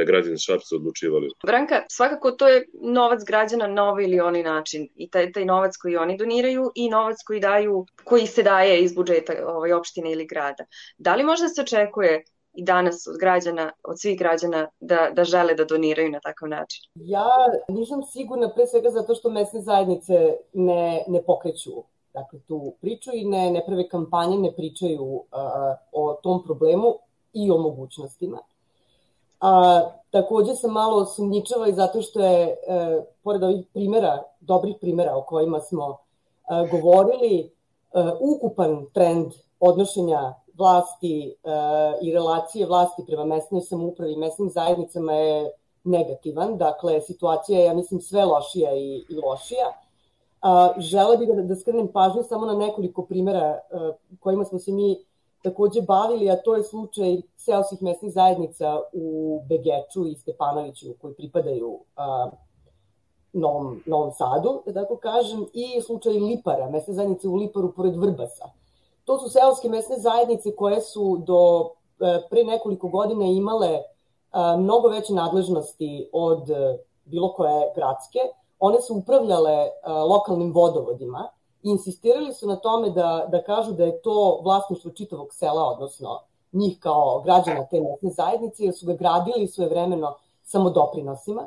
građani 0.05 0.39
Šapca 0.39 0.77
odlučivali. 0.77 1.29
Branka, 1.47 1.85
svakako 1.89 2.31
to 2.31 2.49
je 2.49 2.67
novac 2.83 3.21
građana 3.27 3.67
na 3.67 3.89
ovaj 3.91 4.05
ili 4.05 4.21
onaj 4.21 4.43
način 4.43 4.89
i 4.97 5.11
taj, 5.11 5.33
taj 5.33 5.45
novac 5.45 5.77
koji 5.77 5.97
oni 5.97 6.17
doniraju 6.17 6.71
i 6.75 6.91
novac 6.91 7.17
koji 7.27 7.41
daju, 7.41 7.87
koji 8.05 8.27
se 8.27 8.43
daje 8.43 8.83
iz 8.83 8.95
budžeta 8.95 9.33
ovaj, 9.47 9.73
opštine 9.73 10.13
ili 10.13 10.27
grada. 10.27 10.65
Da 10.99 11.15
li 11.15 11.25
možda 11.25 11.49
se 11.49 11.63
očekuje 11.63 12.25
i 12.55 12.65
danas 12.65 13.07
od 13.07 13.17
građana, 13.21 13.73
od 13.85 14.01
svih 14.01 14.19
građana 14.19 14.69
da, 14.81 15.11
da 15.13 15.25
žele 15.25 15.55
da 15.55 15.65
doniraju 15.65 16.11
na 16.11 16.21
takav 16.21 16.49
način? 16.49 16.83
Ja 16.95 17.27
nisam 17.69 18.03
sigurna 18.13 18.55
pre 18.55 18.67
svega 18.67 18.91
zato 18.91 19.15
što 19.15 19.31
mesne 19.31 19.61
zajednice 19.61 20.15
ne, 20.53 21.05
ne 21.09 21.23
pokreću 21.27 21.71
dakle, 22.15 22.39
tu 22.49 22.73
priču 22.81 23.11
i 23.15 23.25
ne, 23.25 23.51
ne 23.51 23.65
prave 23.67 23.89
kampanje, 23.89 24.39
ne 24.39 24.53
pričaju 24.53 25.05
uh, 25.05 25.23
o 25.93 26.15
tom 26.23 26.45
problemu 26.45 26.95
i 27.33 27.51
o 27.51 27.59
mogućnostima. 27.59 28.39
A, 29.43 29.81
takođe 30.11 30.55
sam 30.55 30.73
malo 30.73 31.07
sumnjičava 31.07 31.69
i 31.69 31.73
zato 31.73 32.03
što 32.03 32.21
je, 32.21 32.43
e, 32.47 32.57
pored 33.23 33.43
ovih 33.43 33.67
primera, 33.73 34.23
dobrih 34.41 34.77
primera 34.81 35.17
o 35.17 35.23
kojima 35.23 35.61
smo 35.61 35.97
e, 35.97 36.69
govorili, 36.71 37.41
e, 37.41 37.49
ukupan 38.21 38.87
trend 38.95 39.33
odnošenja 39.61 40.35
vlasti 40.59 41.35
e, 41.45 41.51
i 42.03 42.13
relacije 42.13 42.67
vlasti 42.67 43.03
prema 43.07 43.25
mesnoj 43.25 43.61
samoupravi 43.61 44.13
i 44.13 44.17
mesnim 44.17 44.51
zajednicama 44.51 45.13
je 45.13 45.51
negativan. 45.85 46.59
Dakle, 46.59 47.01
situacija 47.01 47.59
je, 47.59 47.65
ja 47.65 47.75
mislim, 47.75 48.01
sve 48.01 48.25
lošija 48.25 48.75
i, 48.75 49.05
i 49.09 49.15
lošija. 49.15 49.73
Žele 50.79 51.17
bih 51.17 51.29
da, 51.29 51.43
da 51.43 51.57
skrenem 51.57 51.89
pažnju 51.93 52.23
samo 52.23 52.47
na 52.47 52.55
nekoliko 52.55 53.07
primera 53.07 53.61
kojima 54.21 54.45
smo 54.45 54.59
se 54.59 54.73
mi 54.73 54.97
takođe 55.43 55.83
bavili, 55.83 56.31
a 56.31 56.37
to 56.43 56.57
je 56.57 56.63
slučaj 56.63 57.21
seoskih 57.37 57.83
mesnih 57.83 58.13
zajednica 58.13 58.79
u 58.93 59.41
Begeču 59.49 60.07
i 60.07 60.15
Stepanoviću 60.15 60.87
koji 61.01 61.15
pripadaju 61.15 61.79
a, 61.97 62.31
Novom, 63.33 63.83
Novom 63.87 64.11
Sadu, 64.13 64.63
da 64.67 64.73
tako 64.73 64.97
kažem, 64.97 65.47
i 65.53 65.81
slučaj 65.81 66.13
Lipara, 66.13 66.71
mesne 66.71 66.95
zajednice 66.95 67.29
u 67.29 67.35
Liparu 67.35 67.73
pored 67.73 67.97
Vrbasa. 67.97 68.45
To 69.05 69.19
su 69.19 69.29
seoske 69.29 69.69
mesne 69.69 69.99
zajednice 69.99 70.57
koje 70.57 70.81
su 70.81 71.23
do 71.27 71.71
pre 72.31 72.45
nekoliko 72.45 72.89
godina 72.89 73.25
imale 73.25 73.79
a, 74.31 74.57
mnogo 74.57 74.89
veće 74.89 75.15
nadležnosti 75.15 76.11
od 76.13 76.43
bilo 77.05 77.33
koje 77.33 77.73
gradske, 77.75 78.19
one 78.65 78.81
su 78.81 78.95
upravljale 78.97 79.63
uh, 79.63 80.11
lokalnim 80.11 80.53
vodovodima 80.53 81.29
i 81.63 81.71
insistirali 81.71 82.35
su 82.35 82.47
na 82.47 82.57
tome 82.57 82.91
da, 82.91 83.27
da 83.31 83.43
kažu 83.43 83.73
da 83.73 83.85
je 83.85 84.03
to 84.03 84.41
vlasništvo 84.45 84.91
čitavog 84.91 85.29
sela, 85.33 85.65
odnosno 85.65 86.21
njih 86.53 86.79
kao 86.81 87.21
građana 87.25 87.67
te 87.71 87.81
mesne 87.81 88.11
zajednice, 88.11 88.65
jer 88.65 88.75
su 88.75 88.87
ga 88.87 88.95
gradili 88.95 89.49
svoje 89.49 89.71
vremeno 89.71 90.15
samodoprinosima. 90.45 91.43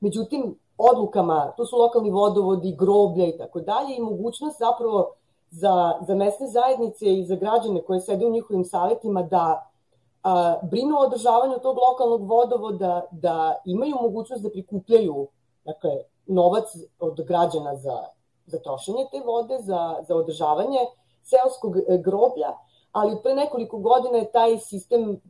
Međutim, 0.00 0.58
odlukama, 0.78 1.52
to 1.56 1.66
su 1.66 1.76
lokalni 1.76 2.10
vodovodi, 2.10 2.76
groblja 2.78 3.26
i 3.26 3.38
tako 3.38 3.60
dalje, 3.60 3.96
i 3.96 4.00
mogućnost 4.00 4.58
zapravo 4.58 5.12
za, 5.50 5.92
za 6.06 6.14
mesne 6.14 6.48
zajednice 6.48 7.14
i 7.14 7.24
za 7.24 7.36
građane 7.36 7.82
koje 7.82 8.00
sede 8.00 8.26
u 8.26 8.30
njihovim 8.30 8.64
savjetima 8.64 9.22
da 9.22 9.70
a, 10.22 10.56
brinu 10.62 10.96
o 10.96 11.06
održavanju 11.06 11.58
tog 11.62 11.76
lokalnog 11.88 12.28
vodovoda, 12.28 13.02
da 13.10 13.54
imaju 13.64 13.96
mogućnost 14.02 14.42
da 14.42 14.50
prikupljaju 14.50 15.26
dakle, 15.64 15.90
novac 16.26 16.64
od 16.98 17.20
građana 17.26 17.76
za 17.76 18.06
za 18.46 18.58
trošenje 18.58 19.06
te 19.10 19.20
vode, 19.26 19.58
za, 19.60 19.96
za 20.08 20.16
održavanje 20.16 20.78
seoskog 21.22 21.76
e, 21.76 21.98
groblja, 21.98 22.56
ali 22.92 23.22
pre 23.22 23.34
nekoliko 23.34 23.78
godina 23.78 24.18
je 24.18 24.32
taj 24.32 24.58
sistem 24.58 25.20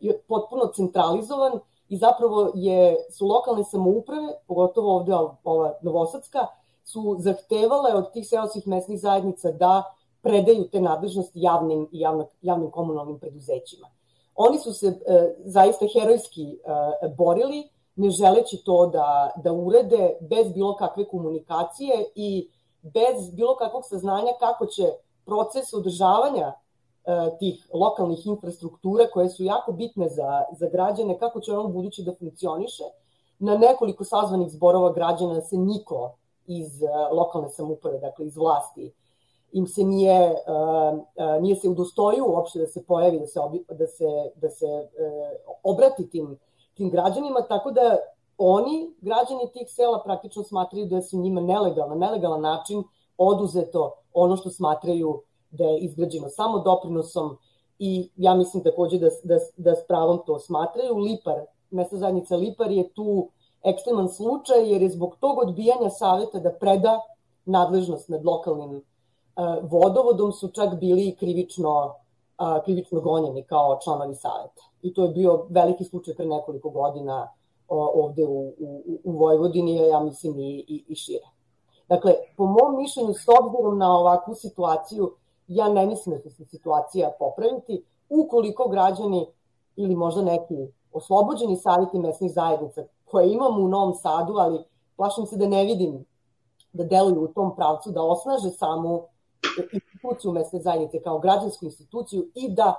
je 0.00 0.18
potpuno 0.28 0.66
centralizovan 0.74 1.60
i 1.88 1.96
zapravo 1.96 2.50
je, 2.54 2.96
su 3.10 3.26
lokalne 3.26 3.64
samouprave, 3.64 4.32
pogotovo 4.46 4.96
ovde 4.96 5.14
ova 5.44 5.74
Novosadska, 5.82 6.46
su 6.84 7.16
zahtevale 7.18 7.94
od 7.94 8.12
tih 8.12 8.28
seoskih 8.28 8.66
mesnih 8.66 9.00
zajednica 9.00 9.52
da 9.52 9.82
predaju 10.22 10.68
te 10.70 10.80
nadležnosti 10.80 11.40
javnim 11.40 11.88
i 11.92 12.00
javno, 12.00 12.26
javnim 12.42 12.70
komunalnim 12.70 13.18
preduzećima. 13.18 13.88
Oni 14.34 14.58
su 14.58 14.72
se 14.72 14.86
e, 14.86 15.34
zaista 15.44 15.86
herojski 15.92 16.42
e, 16.44 17.08
borili, 17.16 17.68
ne 17.96 18.10
želeći 18.10 18.62
to 18.64 18.86
da, 18.86 19.30
da 19.36 19.52
urede 19.52 20.16
bez 20.20 20.52
bilo 20.52 20.76
kakve 20.76 21.04
komunikacije 21.04 22.04
i 22.14 22.48
bez 22.82 23.30
bilo 23.32 23.56
kakvog 23.56 23.82
saznanja 23.84 24.32
kako 24.40 24.66
će 24.66 24.92
proces 25.24 25.74
održavanja 25.74 26.52
e, 26.52 26.54
tih 27.38 27.68
lokalnih 27.74 28.26
infrastruktura 28.26 29.04
koje 29.12 29.28
su 29.28 29.44
jako 29.44 29.72
bitne 29.72 30.08
za, 30.08 30.42
za 30.52 30.68
građane, 30.68 31.18
kako 31.18 31.40
će 31.40 31.52
ono 31.52 31.68
budući 31.68 32.02
da 32.02 32.14
funkcioniše. 32.14 32.84
Na 33.38 33.56
nekoliko 33.56 34.04
sazvanih 34.04 34.50
zborova 34.50 34.92
građana 34.92 35.40
se 35.40 35.56
niko 35.56 36.12
iz 36.46 36.82
e, 36.82 36.86
lokalne 37.12 37.48
samuprave, 37.48 37.98
dakle 37.98 38.26
iz 38.26 38.36
vlasti, 38.36 38.92
im 39.52 39.66
se 39.66 39.84
nije, 39.84 40.30
uh, 40.30 40.98
uh, 40.98 41.42
nije 41.42 41.56
se 41.56 41.68
udostojio 41.68 42.26
uopšte 42.26 42.58
da 42.58 42.66
se 42.66 42.84
pojavi, 42.84 43.18
da 43.18 43.26
se, 43.26 43.40
obi, 43.40 43.64
da 43.68 43.86
se, 43.86 44.30
da 44.34 44.50
se 44.50 44.66
uh, 44.66 45.56
obrati 45.62 46.10
tim, 46.10 46.38
tim 46.74 46.90
građanima, 46.90 47.40
tako 47.48 47.70
da 47.70 47.96
oni, 48.38 48.94
građani 49.00 49.52
tih 49.52 49.68
sela, 49.70 50.02
praktično 50.04 50.42
smatraju 50.42 50.86
da 50.86 51.02
su 51.02 51.18
njima 51.18 51.40
nelegalno, 51.40 51.94
nelegalan 51.94 52.40
način 52.40 52.82
oduzeto 53.18 53.92
ono 54.12 54.36
što 54.36 54.50
smatraju 54.50 55.22
da 55.50 55.64
je 55.64 55.78
izgrađeno 55.78 56.28
samo 56.28 56.58
doprinosom 56.58 57.36
i 57.78 58.10
ja 58.16 58.34
mislim 58.34 58.62
takođe 58.62 58.98
da, 58.98 59.08
da, 59.24 59.38
da 59.56 59.74
s 59.74 59.86
pravom 59.88 60.20
to 60.26 60.38
smatraju. 60.38 60.96
Lipar, 60.96 61.40
mesta 61.70 61.96
zajednica 61.96 62.36
Lipar 62.36 62.70
je 62.70 62.88
tu 62.92 63.28
ekstreman 63.62 64.08
slučaj 64.08 64.70
jer 64.72 64.82
je 64.82 64.90
zbog 64.90 65.16
tog 65.20 65.38
odbijanja 65.38 65.90
saveta 65.90 66.38
da 66.38 66.52
preda 66.52 67.00
nadležnost 67.44 68.08
nad 68.08 68.24
lokalnim 68.24 68.82
vodovodom 69.62 70.32
su 70.32 70.48
čak 70.48 70.74
bili 70.80 71.16
krivično, 71.18 71.94
krivično 72.64 73.00
gonjeni 73.00 73.42
kao 73.42 73.78
članovi 73.84 74.14
saveta. 74.14 74.62
I 74.82 74.94
to 74.94 75.04
je 75.04 75.08
bio 75.08 75.46
veliki 75.50 75.84
slučaj 75.84 76.14
pre 76.14 76.26
nekoliko 76.26 76.70
godina 76.70 77.28
ovde 77.68 78.24
u, 78.24 78.54
u, 78.58 78.98
u 79.04 79.18
Vojvodini, 79.18 79.76
ja 79.76 80.00
mislim 80.00 80.38
i, 80.38 80.64
i, 80.68 80.84
i 80.88 80.94
šire. 80.94 81.26
Dakle, 81.88 82.14
po 82.36 82.46
mom 82.46 82.76
mišljenju, 82.76 83.12
s 83.14 83.26
obzirom 83.40 83.78
na 83.78 83.98
ovakvu 83.98 84.34
situaciju, 84.34 85.14
ja 85.46 85.68
ne 85.68 85.86
mislim 85.86 86.16
da 86.16 86.22
će 86.22 86.30
se 86.30 86.44
situacija 86.44 87.12
popraviti 87.18 87.84
ukoliko 88.08 88.68
građani 88.68 89.26
ili 89.76 89.94
možda 89.94 90.22
neki 90.22 90.54
oslobođeni 90.92 91.56
savjeti 91.56 91.98
mesnih 91.98 92.32
zajednica 92.32 92.84
koje 93.04 93.32
imamo 93.32 93.62
u 93.62 93.68
Novom 93.68 93.94
Sadu, 93.94 94.34
ali 94.38 94.64
plašim 94.96 95.26
se 95.26 95.36
da 95.36 95.46
ne 95.46 95.64
vidim 95.64 96.04
da 96.72 96.84
deluju 96.84 97.24
u 97.24 97.28
tom 97.28 97.56
pravcu, 97.56 97.90
da 97.90 98.02
osnaže 98.02 98.50
samu 98.50 99.02
instituciju 100.02 100.32
mesne 100.32 100.60
zajednice 100.60 101.02
kao 101.02 101.18
građansku 101.18 101.64
instituciju 101.64 102.30
i 102.34 102.48
da 102.48 102.74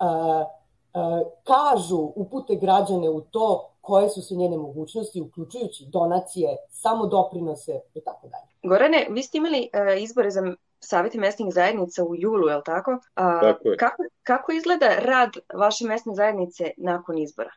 uh, 0.00 0.46
uh, 0.94 1.32
kažu, 1.44 2.12
upute 2.16 2.54
građane 2.54 3.10
u 3.10 3.20
to 3.20 3.74
koje 3.80 4.08
su 4.08 4.22
su 4.22 4.36
njene 4.36 4.56
mogućnosti, 4.56 5.20
uključujući 5.20 5.86
donacije, 5.92 6.56
samo 6.70 7.06
doprinose 7.06 7.80
i 7.94 8.00
tako 8.00 8.28
dalje. 8.28 8.48
Gorane, 8.62 9.06
vi 9.10 9.22
ste 9.22 9.38
imali 9.38 9.68
uh, 9.72 10.02
izbore 10.02 10.30
za 10.30 10.54
savjeti 10.80 11.18
mesnih 11.18 11.54
zajednica 11.54 12.04
u 12.04 12.14
julu, 12.16 12.48
je 12.48 12.56
li 12.56 12.62
tako? 12.64 12.90
Uh, 12.90 13.40
tako 13.40 13.68
je. 13.68 13.76
Kako, 13.76 14.02
kako 14.22 14.52
izgleda 14.52 14.88
rad 14.98 15.30
vaše 15.54 15.84
mesne 15.84 16.14
zajednice 16.14 16.70
nakon 16.76 17.18
izbora? 17.18 17.50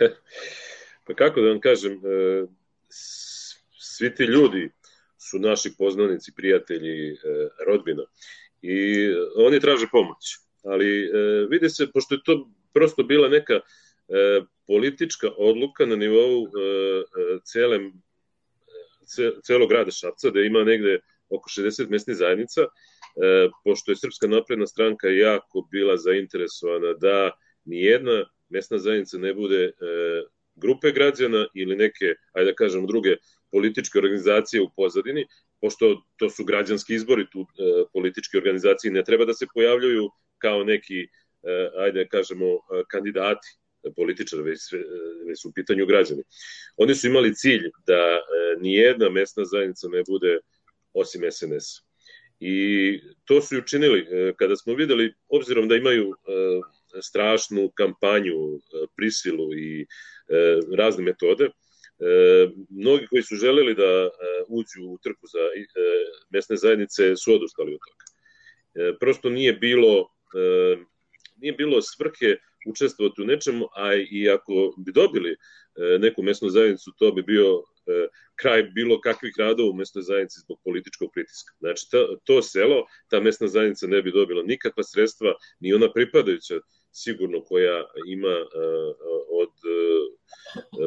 pa 1.06 1.14
kako 1.14 1.40
da 1.40 1.48
vam 1.48 1.60
kažem, 1.60 2.00
svi 3.78 4.14
ti 4.14 4.22
ljudi 4.22 4.70
su 5.30 5.38
naši 5.38 5.74
poznanici, 5.78 6.32
prijatelji, 6.36 7.12
e, 7.12 7.16
rodbina. 7.66 8.02
I 8.62 9.08
oni 9.36 9.60
traže 9.60 9.86
pomoć. 9.92 10.36
Ali 10.64 11.04
e, 11.04 11.10
vidi 11.50 11.70
se, 11.70 11.86
pošto 11.92 12.14
je 12.14 12.20
to 12.24 12.50
prosto 12.74 13.02
bila 13.02 13.28
neka 13.28 13.54
e, 13.54 13.62
politička 14.66 15.30
odluka 15.38 15.86
na 15.86 15.96
nivou 15.96 16.46
cele, 17.44 17.78
celog 19.42 19.68
grada 19.68 19.90
Šapca, 19.90 20.30
da 20.30 20.40
ima 20.40 20.64
negde 20.64 21.00
oko 21.28 21.50
60 21.50 21.90
mesnih 21.90 22.16
zajednica, 22.16 22.66
pošto 23.64 23.92
je 23.92 23.96
Srpska 23.96 24.26
napredna 24.26 24.66
stranka 24.66 25.08
jako 25.08 25.66
bila 25.70 25.96
zainteresovana 25.96 26.92
da 26.92 27.30
nijedna 27.64 28.24
mesna 28.48 28.78
zajednica 28.78 29.18
ne 29.18 29.34
bude 29.34 29.72
grupe 30.54 30.92
građana 30.92 31.46
ili 31.54 31.76
neke, 31.76 32.14
ajde 32.32 32.50
da 32.50 32.54
kažem, 32.54 32.86
druge 32.86 33.16
političke 33.50 33.98
organizacije 33.98 34.62
u 34.62 34.70
pozadini, 34.76 35.26
pošto 35.60 36.02
to 36.16 36.30
su 36.30 36.44
građanski 36.44 36.94
izbori, 36.94 37.30
tu 37.32 37.40
e, 37.40 37.44
političke 37.92 38.38
organizacije 38.38 38.92
ne 38.92 39.04
treba 39.04 39.24
da 39.24 39.34
se 39.34 39.46
pojavljuju 39.54 40.10
kao 40.38 40.64
neki, 40.64 41.00
e, 41.02 41.08
ajde 41.78 42.08
kažemo, 42.08 42.46
e, 42.46 42.82
kandidati 42.88 43.48
političara, 43.96 44.42
već, 44.42 44.60
već 45.28 45.42
su 45.42 45.48
u 45.48 45.52
pitanju 45.52 45.86
građani. 45.86 46.22
Oni 46.76 46.94
su 46.94 47.06
imali 47.06 47.34
cilj 47.34 47.70
da 47.86 47.94
e, 47.94 48.20
nijedna 48.60 49.08
mesna 49.08 49.44
zajednica 49.44 49.88
ne 49.88 50.02
bude 50.08 50.38
osim 50.92 51.22
SNS. 51.30 51.64
I 52.40 53.00
to 53.24 53.42
su 53.42 53.54
i 53.54 53.58
učinili. 53.58 54.00
E, 54.00 54.32
kada 54.36 54.56
smo 54.56 54.74
videli, 54.74 55.14
obzirom 55.28 55.68
da 55.68 55.76
imaju 55.76 56.10
e, 56.10 56.12
strašnu 57.02 57.70
kampanju, 57.74 58.34
e, 58.34 58.58
prisilu 58.96 59.54
i 59.54 59.82
e, 59.82 59.86
razne 60.76 61.04
metode, 61.04 61.50
E, 62.00 62.48
mnogi 62.70 63.06
koji 63.06 63.22
su 63.22 63.36
želeli 63.36 63.74
da 63.74 63.82
e, 63.82 64.08
uđu 64.48 64.82
u 64.86 64.98
trku 65.02 65.26
za 65.26 65.38
e, 65.38 65.64
mesne 66.30 66.56
zajednice 66.56 67.16
su 67.16 67.34
odustali 67.34 67.74
od 67.74 67.80
toga. 67.88 68.04
E, 68.74 68.98
prosto 68.98 69.30
nije 69.30 69.52
bilo 69.52 70.08
e, 70.34 70.76
nije 71.40 71.52
bilo 71.52 71.82
svrhe 71.82 72.36
učestvovati 72.66 73.22
u 73.22 73.24
nečemu, 73.24 73.68
a 73.76 73.94
i 73.94 74.30
ako 74.30 74.74
bi 74.78 74.92
dobili 74.92 75.30
e, 75.30 75.36
neku 75.98 76.22
mesnu 76.22 76.48
zajednicu, 76.48 76.92
to 76.98 77.12
bi 77.12 77.22
bio 77.22 77.62
e, 77.86 78.08
kraj 78.34 78.62
bilo 78.62 79.00
kakvih 79.00 79.34
radova 79.38 79.70
u 79.70 79.74
mesnoj 79.74 80.02
zajednici 80.02 80.40
zbog 80.40 80.58
političkog 80.64 81.10
pritiska. 81.14 81.52
Znači, 81.58 81.90
to, 81.90 82.16
to 82.24 82.42
selo, 82.42 82.86
ta 83.08 83.20
mesna 83.20 83.48
zajednica 83.48 83.86
ne 83.86 84.02
bi 84.02 84.12
dobila 84.12 84.42
nikakva 84.42 84.82
sredstva, 84.82 85.34
ni 85.60 85.74
ona 85.74 85.92
pripadajuća 85.92 86.60
sigurno 86.92 87.40
koja 87.44 87.84
ima 88.06 88.36
od 89.30 89.52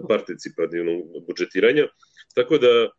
participativnog 0.09 1.25
budžetiranja. 1.27 1.87
Tako 2.35 2.57
da 2.57 2.89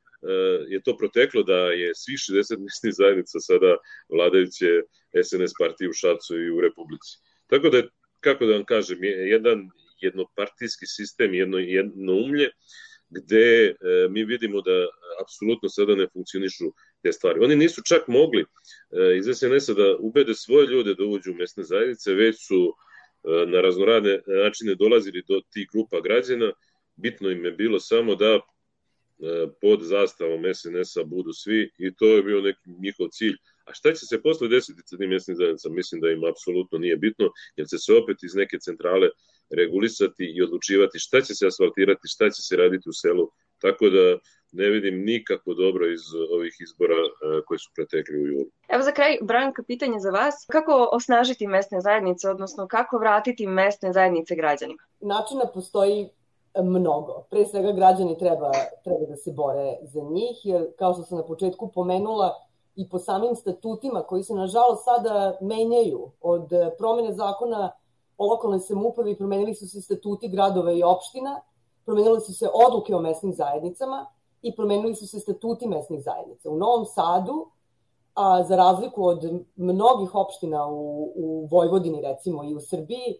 je 0.68 0.82
to 0.82 0.96
proteklo 0.96 1.42
da 1.42 1.56
je 1.56 1.94
svi 1.94 2.12
60 2.12 2.58
mesnih 2.58 2.94
zajednica 2.94 3.40
sada 3.40 3.76
vladajuće 4.08 4.82
SNS 5.24 5.52
partije 5.58 5.90
u 5.90 5.92
Šapcu 5.92 6.38
i 6.38 6.50
u 6.50 6.60
Republici. 6.60 7.18
Tako 7.46 7.68
da 7.68 7.76
je, 7.76 7.88
kako 8.20 8.46
da 8.46 8.52
vam 8.52 8.64
kažem, 8.64 9.04
jedan 9.04 9.68
jednopartijski 10.00 10.86
sistem, 10.86 11.34
jedno, 11.34 11.58
jedno 11.58 12.12
umlje, 12.12 12.50
gde 13.10 13.66
e, 13.66 13.74
mi 14.10 14.24
vidimo 14.24 14.60
da 14.60 14.86
apsolutno 15.22 15.68
sada 15.68 15.94
ne 15.94 16.06
funkcionišu 16.12 16.64
te 17.02 17.12
stvari. 17.12 17.44
Oni 17.44 17.56
nisu 17.56 17.82
čak 17.84 18.08
mogli 18.08 18.40
e, 18.40 18.46
iz 19.18 19.26
SNS-a 19.38 19.74
da 19.74 19.96
ubede 19.98 20.34
svoje 20.34 20.66
ljude 20.66 20.94
da 20.94 21.04
uđu 21.04 21.32
u 21.32 21.34
mesne 21.34 21.64
zajednice, 21.64 22.14
već 22.14 22.46
su 22.46 22.74
na 23.46 23.60
raznoradne 23.60 24.20
načine 24.26 24.74
dolazili 24.74 25.22
do 25.28 25.40
tih 25.52 25.68
grupa 25.72 26.00
građana, 26.00 26.52
bitno 26.96 27.30
im 27.30 27.44
je 27.44 27.52
bilo 27.52 27.80
samo 27.80 28.14
da 28.14 28.34
e, 28.34 28.40
pod 29.60 29.82
zastavom 29.82 30.42
SNS-a 30.54 31.04
budu 31.04 31.32
svi 31.32 31.70
i 31.78 31.94
to 31.94 32.06
je 32.06 32.22
bio 32.22 32.40
neki 32.40 32.70
njihov 32.80 33.08
cilj. 33.08 33.37
A 33.64 33.74
šta 33.74 33.92
će 33.92 34.06
se 34.06 34.22
posle 34.22 34.48
desiti 34.48 34.82
sa 34.84 34.96
tim 34.96 35.10
mesnim 35.10 35.37
zajednicama? 35.37 35.74
Mislim 35.74 36.00
da 36.00 36.10
im 36.10 36.24
apsolutno 36.24 36.78
nije 36.78 36.96
bitno, 36.96 37.30
jer 37.56 37.66
će 37.66 37.78
se 37.78 37.92
opet 37.92 38.16
iz 38.22 38.34
neke 38.34 38.58
centrale 38.58 39.08
regulisati 39.50 40.24
i 40.24 40.42
odlučivati 40.42 40.98
šta 40.98 41.20
će 41.20 41.34
se 41.34 41.46
asfaltirati, 41.46 42.08
šta 42.08 42.30
će 42.30 42.42
se 42.42 42.56
raditi 42.56 42.88
u 42.88 42.92
selu, 42.92 43.30
tako 43.58 43.88
da 43.90 44.18
ne 44.54 44.68
vidim 44.70 45.04
nikako 45.04 45.54
dobro 45.54 45.84
iz 45.92 46.04
ovih 46.36 46.54
izbora 46.60 46.94
e, 46.94 47.42
koji 47.46 47.58
su 47.58 47.70
pretekli 47.74 48.16
u 48.22 48.26
julu. 48.26 48.46
Evo 48.68 48.82
za 48.82 48.92
kraj, 48.92 49.18
Branka, 49.22 49.62
pitanje 49.62 49.98
za 50.00 50.10
vas. 50.10 50.46
Kako 50.52 50.88
osnažiti 50.92 51.46
mesne 51.46 51.80
zajednice, 51.80 52.30
odnosno 52.30 52.66
kako 52.66 52.98
vratiti 52.98 53.46
mesne 53.46 53.92
zajednice 53.92 54.34
građanima? 54.34 54.82
Načina 55.00 55.44
postoji 55.54 56.08
mnogo. 56.62 57.26
Pre 57.30 57.44
svega 57.44 57.72
građani 57.72 58.18
treba, 58.18 58.50
treba 58.84 59.06
da 59.08 59.16
se 59.16 59.32
bore 59.32 59.76
za 59.82 60.00
njih, 60.00 60.36
jer 60.44 60.62
kao 60.78 60.94
što 60.94 61.02
sam 61.02 61.18
na 61.18 61.24
početku 61.24 61.70
pomenula, 61.74 62.44
i 62.76 62.88
po 62.88 62.98
samim 62.98 63.36
statutima 63.36 64.02
koji 64.02 64.22
se 64.22 64.34
nažalost 64.34 64.84
sada 64.84 65.38
menjaju 65.40 66.10
od 66.20 66.48
promene 66.78 67.12
zakona 67.12 67.72
o 68.18 68.26
lokalnoj 68.26 68.58
samoupravi, 68.58 69.18
promenili 69.18 69.54
su 69.54 69.68
se 69.68 69.80
statuti 69.80 70.28
gradova 70.28 70.72
i 70.72 70.82
opština, 70.82 71.40
promenile 71.84 72.20
su 72.20 72.34
se 72.34 72.48
odluke 72.54 72.94
o 72.94 73.00
mesnim 73.00 73.32
zajednicama 73.32 74.06
i 74.44 74.57
promenili 74.57 74.94
su 74.94 75.07
se 75.07 75.20
statuti 75.20 75.68
mesnih 75.68 76.02
zajednica. 76.02 76.50
U 76.50 76.57
Novom 76.57 76.85
Sadu, 76.87 77.46
a, 78.14 78.42
za 78.42 78.57
razliku 78.57 79.04
od 79.04 79.44
mnogih 79.57 80.14
opština 80.14 80.66
u, 80.66 81.12
u 81.16 81.48
Vojvodini 81.50 82.00
recimo 82.00 82.44
i 82.44 82.54
u 82.54 82.61
Srbiji, 82.61 83.16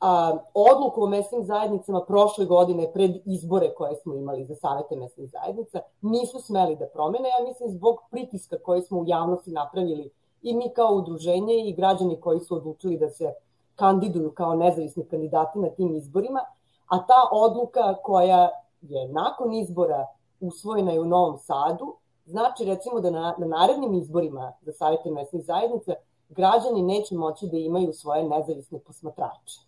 a, 0.00 0.38
odluku 0.54 1.02
o 1.02 1.08
mesnim 1.08 1.44
zajednicama 1.44 2.04
prošle 2.04 2.44
godine 2.44 2.92
pred 2.92 3.10
izbore 3.24 3.74
koje 3.74 3.96
smo 3.96 4.14
imali 4.14 4.44
za 4.44 4.54
savete 4.54 4.96
mesnih 4.96 5.30
zajednica 5.30 5.80
nisu 6.00 6.40
smeli 6.40 6.76
da 6.76 6.86
promene, 6.86 7.28
ja 7.28 7.44
mislim 7.48 7.70
zbog 7.70 7.98
pritiska 8.10 8.58
koje 8.58 8.82
smo 8.82 9.00
u 9.00 9.04
javnosti 9.06 9.50
napravili 9.50 10.10
i 10.42 10.54
mi 10.54 10.72
kao 10.74 10.94
udruženje 10.94 11.68
i 11.68 11.72
građani 11.72 12.20
koji 12.20 12.40
su 12.40 12.56
odlučili 12.56 12.98
da 12.98 13.10
se 13.10 13.32
kandiduju 13.76 14.32
kao 14.32 14.54
nezavisni 14.54 15.04
kandidati 15.04 15.58
na 15.58 15.68
tim 15.68 15.96
izborima, 15.96 16.40
a 16.86 17.06
ta 17.06 17.28
odluka 17.32 17.94
koja 18.02 18.50
je 18.82 19.08
nakon 19.08 19.52
izbora 19.52 20.06
usvojena 20.40 20.92
je 20.92 21.00
u 21.00 21.04
Novom 21.04 21.38
Sadu, 21.38 21.94
znači 22.26 22.64
recimo 22.64 23.00
da 23.00 23.10
na, 23.10 23.34
na 23.38 23.46
narednim 23.46 23.94
izborima 23.94 24.52
za 24.62 24.72
savjete 24.72 25.10
mesnih 25.10 25.44
zajednica 25.44 25.92
građani 26.28 26.82
neće 26.82 27.14
moći 27.14 27.46
da 27.46 27.56
imaju 27.56 27.92
svoje 27.92 28.28
nezavisne 28.28 28.78
posmatrače. 28.78 29.60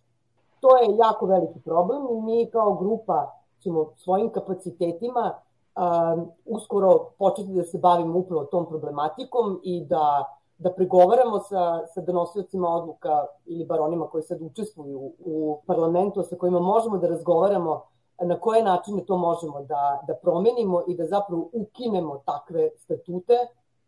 To 0.59 0.77
je 0.77 0.97
jako 0.97 1.25
veliki 1.25 1.59
problem 1.59 2.07
i 2.11 2.21
mi 2.21 2.49
kao 2.51 2.73
grupa 2.73 3.31
ćemo 3.59 3.91
svojim 3.95 4.31
kapacitetima 4.31 5.33
um, 5.33 6.31
uskoro 6.45 7.09
početi 7.17 7.53
da 7.53 7.63
se 7.63 7.77
bavimo 7.77 8.19
upravo 8.19 8.43
tom 8.43 8.65
problematikom 8.65 9.59
i 9.63 9.85
da 9.85 10.37
da 10.57 10.71
pregovaramo 10.73 11.39
sa, 11.39 11.87
sa 11.87 12.01
donosiocima 12.01 12.69
odluka 12.69 13.25
ili 13.45 13.65
bar 13.65 13.81
onima 13.81 14.07
koji 14.07 14.23
sad 14.23 14.41
učestvuju 14.41 15.11
u 15.19 15.61
parlamentu, 15.67 16.23
sa 16.23 16.35
kojima 16.35 16.59
možemo 16.59 16.97
da 16.97 17.07
razgovaramo 17.07 17.81
na 18.25 18.39
koje 18.39 18.63
načine 18.63 19.05
to 19.05 19.17
možemo 19.17 19.61
da, 19.61 20.03
da 20.07 20.15
promenimo 20.15 20.83
i 20.87 20.95
da 20.95 21.05
zapravo 21.05 21.49
ukinemo 21.53 22.21
takve 22.25 22.69
statute 22.77 23.33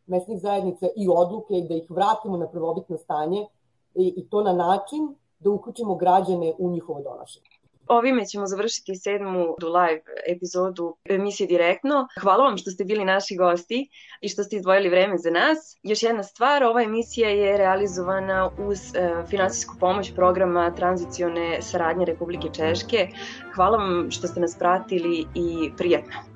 mesnih 0.05 0.41
zajednica 0.41 0.87
i 0.95 1.09
odluke 1.09 1.53
i 1.53 1.67
da 1.67 1.73
ih 1.73 1.91
vratimo 1.91 2.37
na 2.37 2.47
prvobitno 2.47 2.97
stanje 2.97 3.47
i, 3.95 4.13
i 4.17 4.29
to 4.29 4.43
na 4.43 4.53
način 4.53 5.15
da 5.39 5.49
uključimo 5.49 5.95
građane 5.95 6.53
u 6.57 6.69
njihovo 6.69 7.01
donošenje. 7.01 7.58
Ovime 7.89 8.25
ćemo 8.25 8.45
završiti 8.47 8.95
sedmu 8.95 9.55
live 9.61 10.01
epizodu 10.27 10.95
emisije 11.05 11.47
Direktno. 11.47 12.07
Hvala 12.21 12.43
vam 12.43 12.57
što 12.57 12.71
ste 12.71 12.83
bili 12.83 13.05
naši 13.05 13.35
gosti 13.35 13.89
i 14.21 14.29
što 14.29 14.43
ste 14.43 14.55
izdvojili 14.55 14.89
vreme 14.89 15.17
za 15.17 15.31
nas. 15.31 15.57
Još 15.83 16.03
jedna 16.03 16.23
stvar, 16.23 16.63
ova 16.63 16.83
emisija 16.83 17.29
je 17.29 17.57
realizovana 17.57 18.49
uz 18.59 18.95
e, 18.95 19.23
finansijsku 19.29 19.75
pomoć 19.79 20.11
programa 20.15 20.75
tranzicione 20.75 21.61
saradnje 21.61 22.05
Republike 22.05 22.47
Češke. 22.55 23.07
Hvala 23.55 23.77
vam 23.77 24.11
što 24.11 24.27
ste 24.27 24.39
nas 24.39 24.55
pratili 24.59 25.25
i 25.35 25.71
prijatno. 25.77 26.28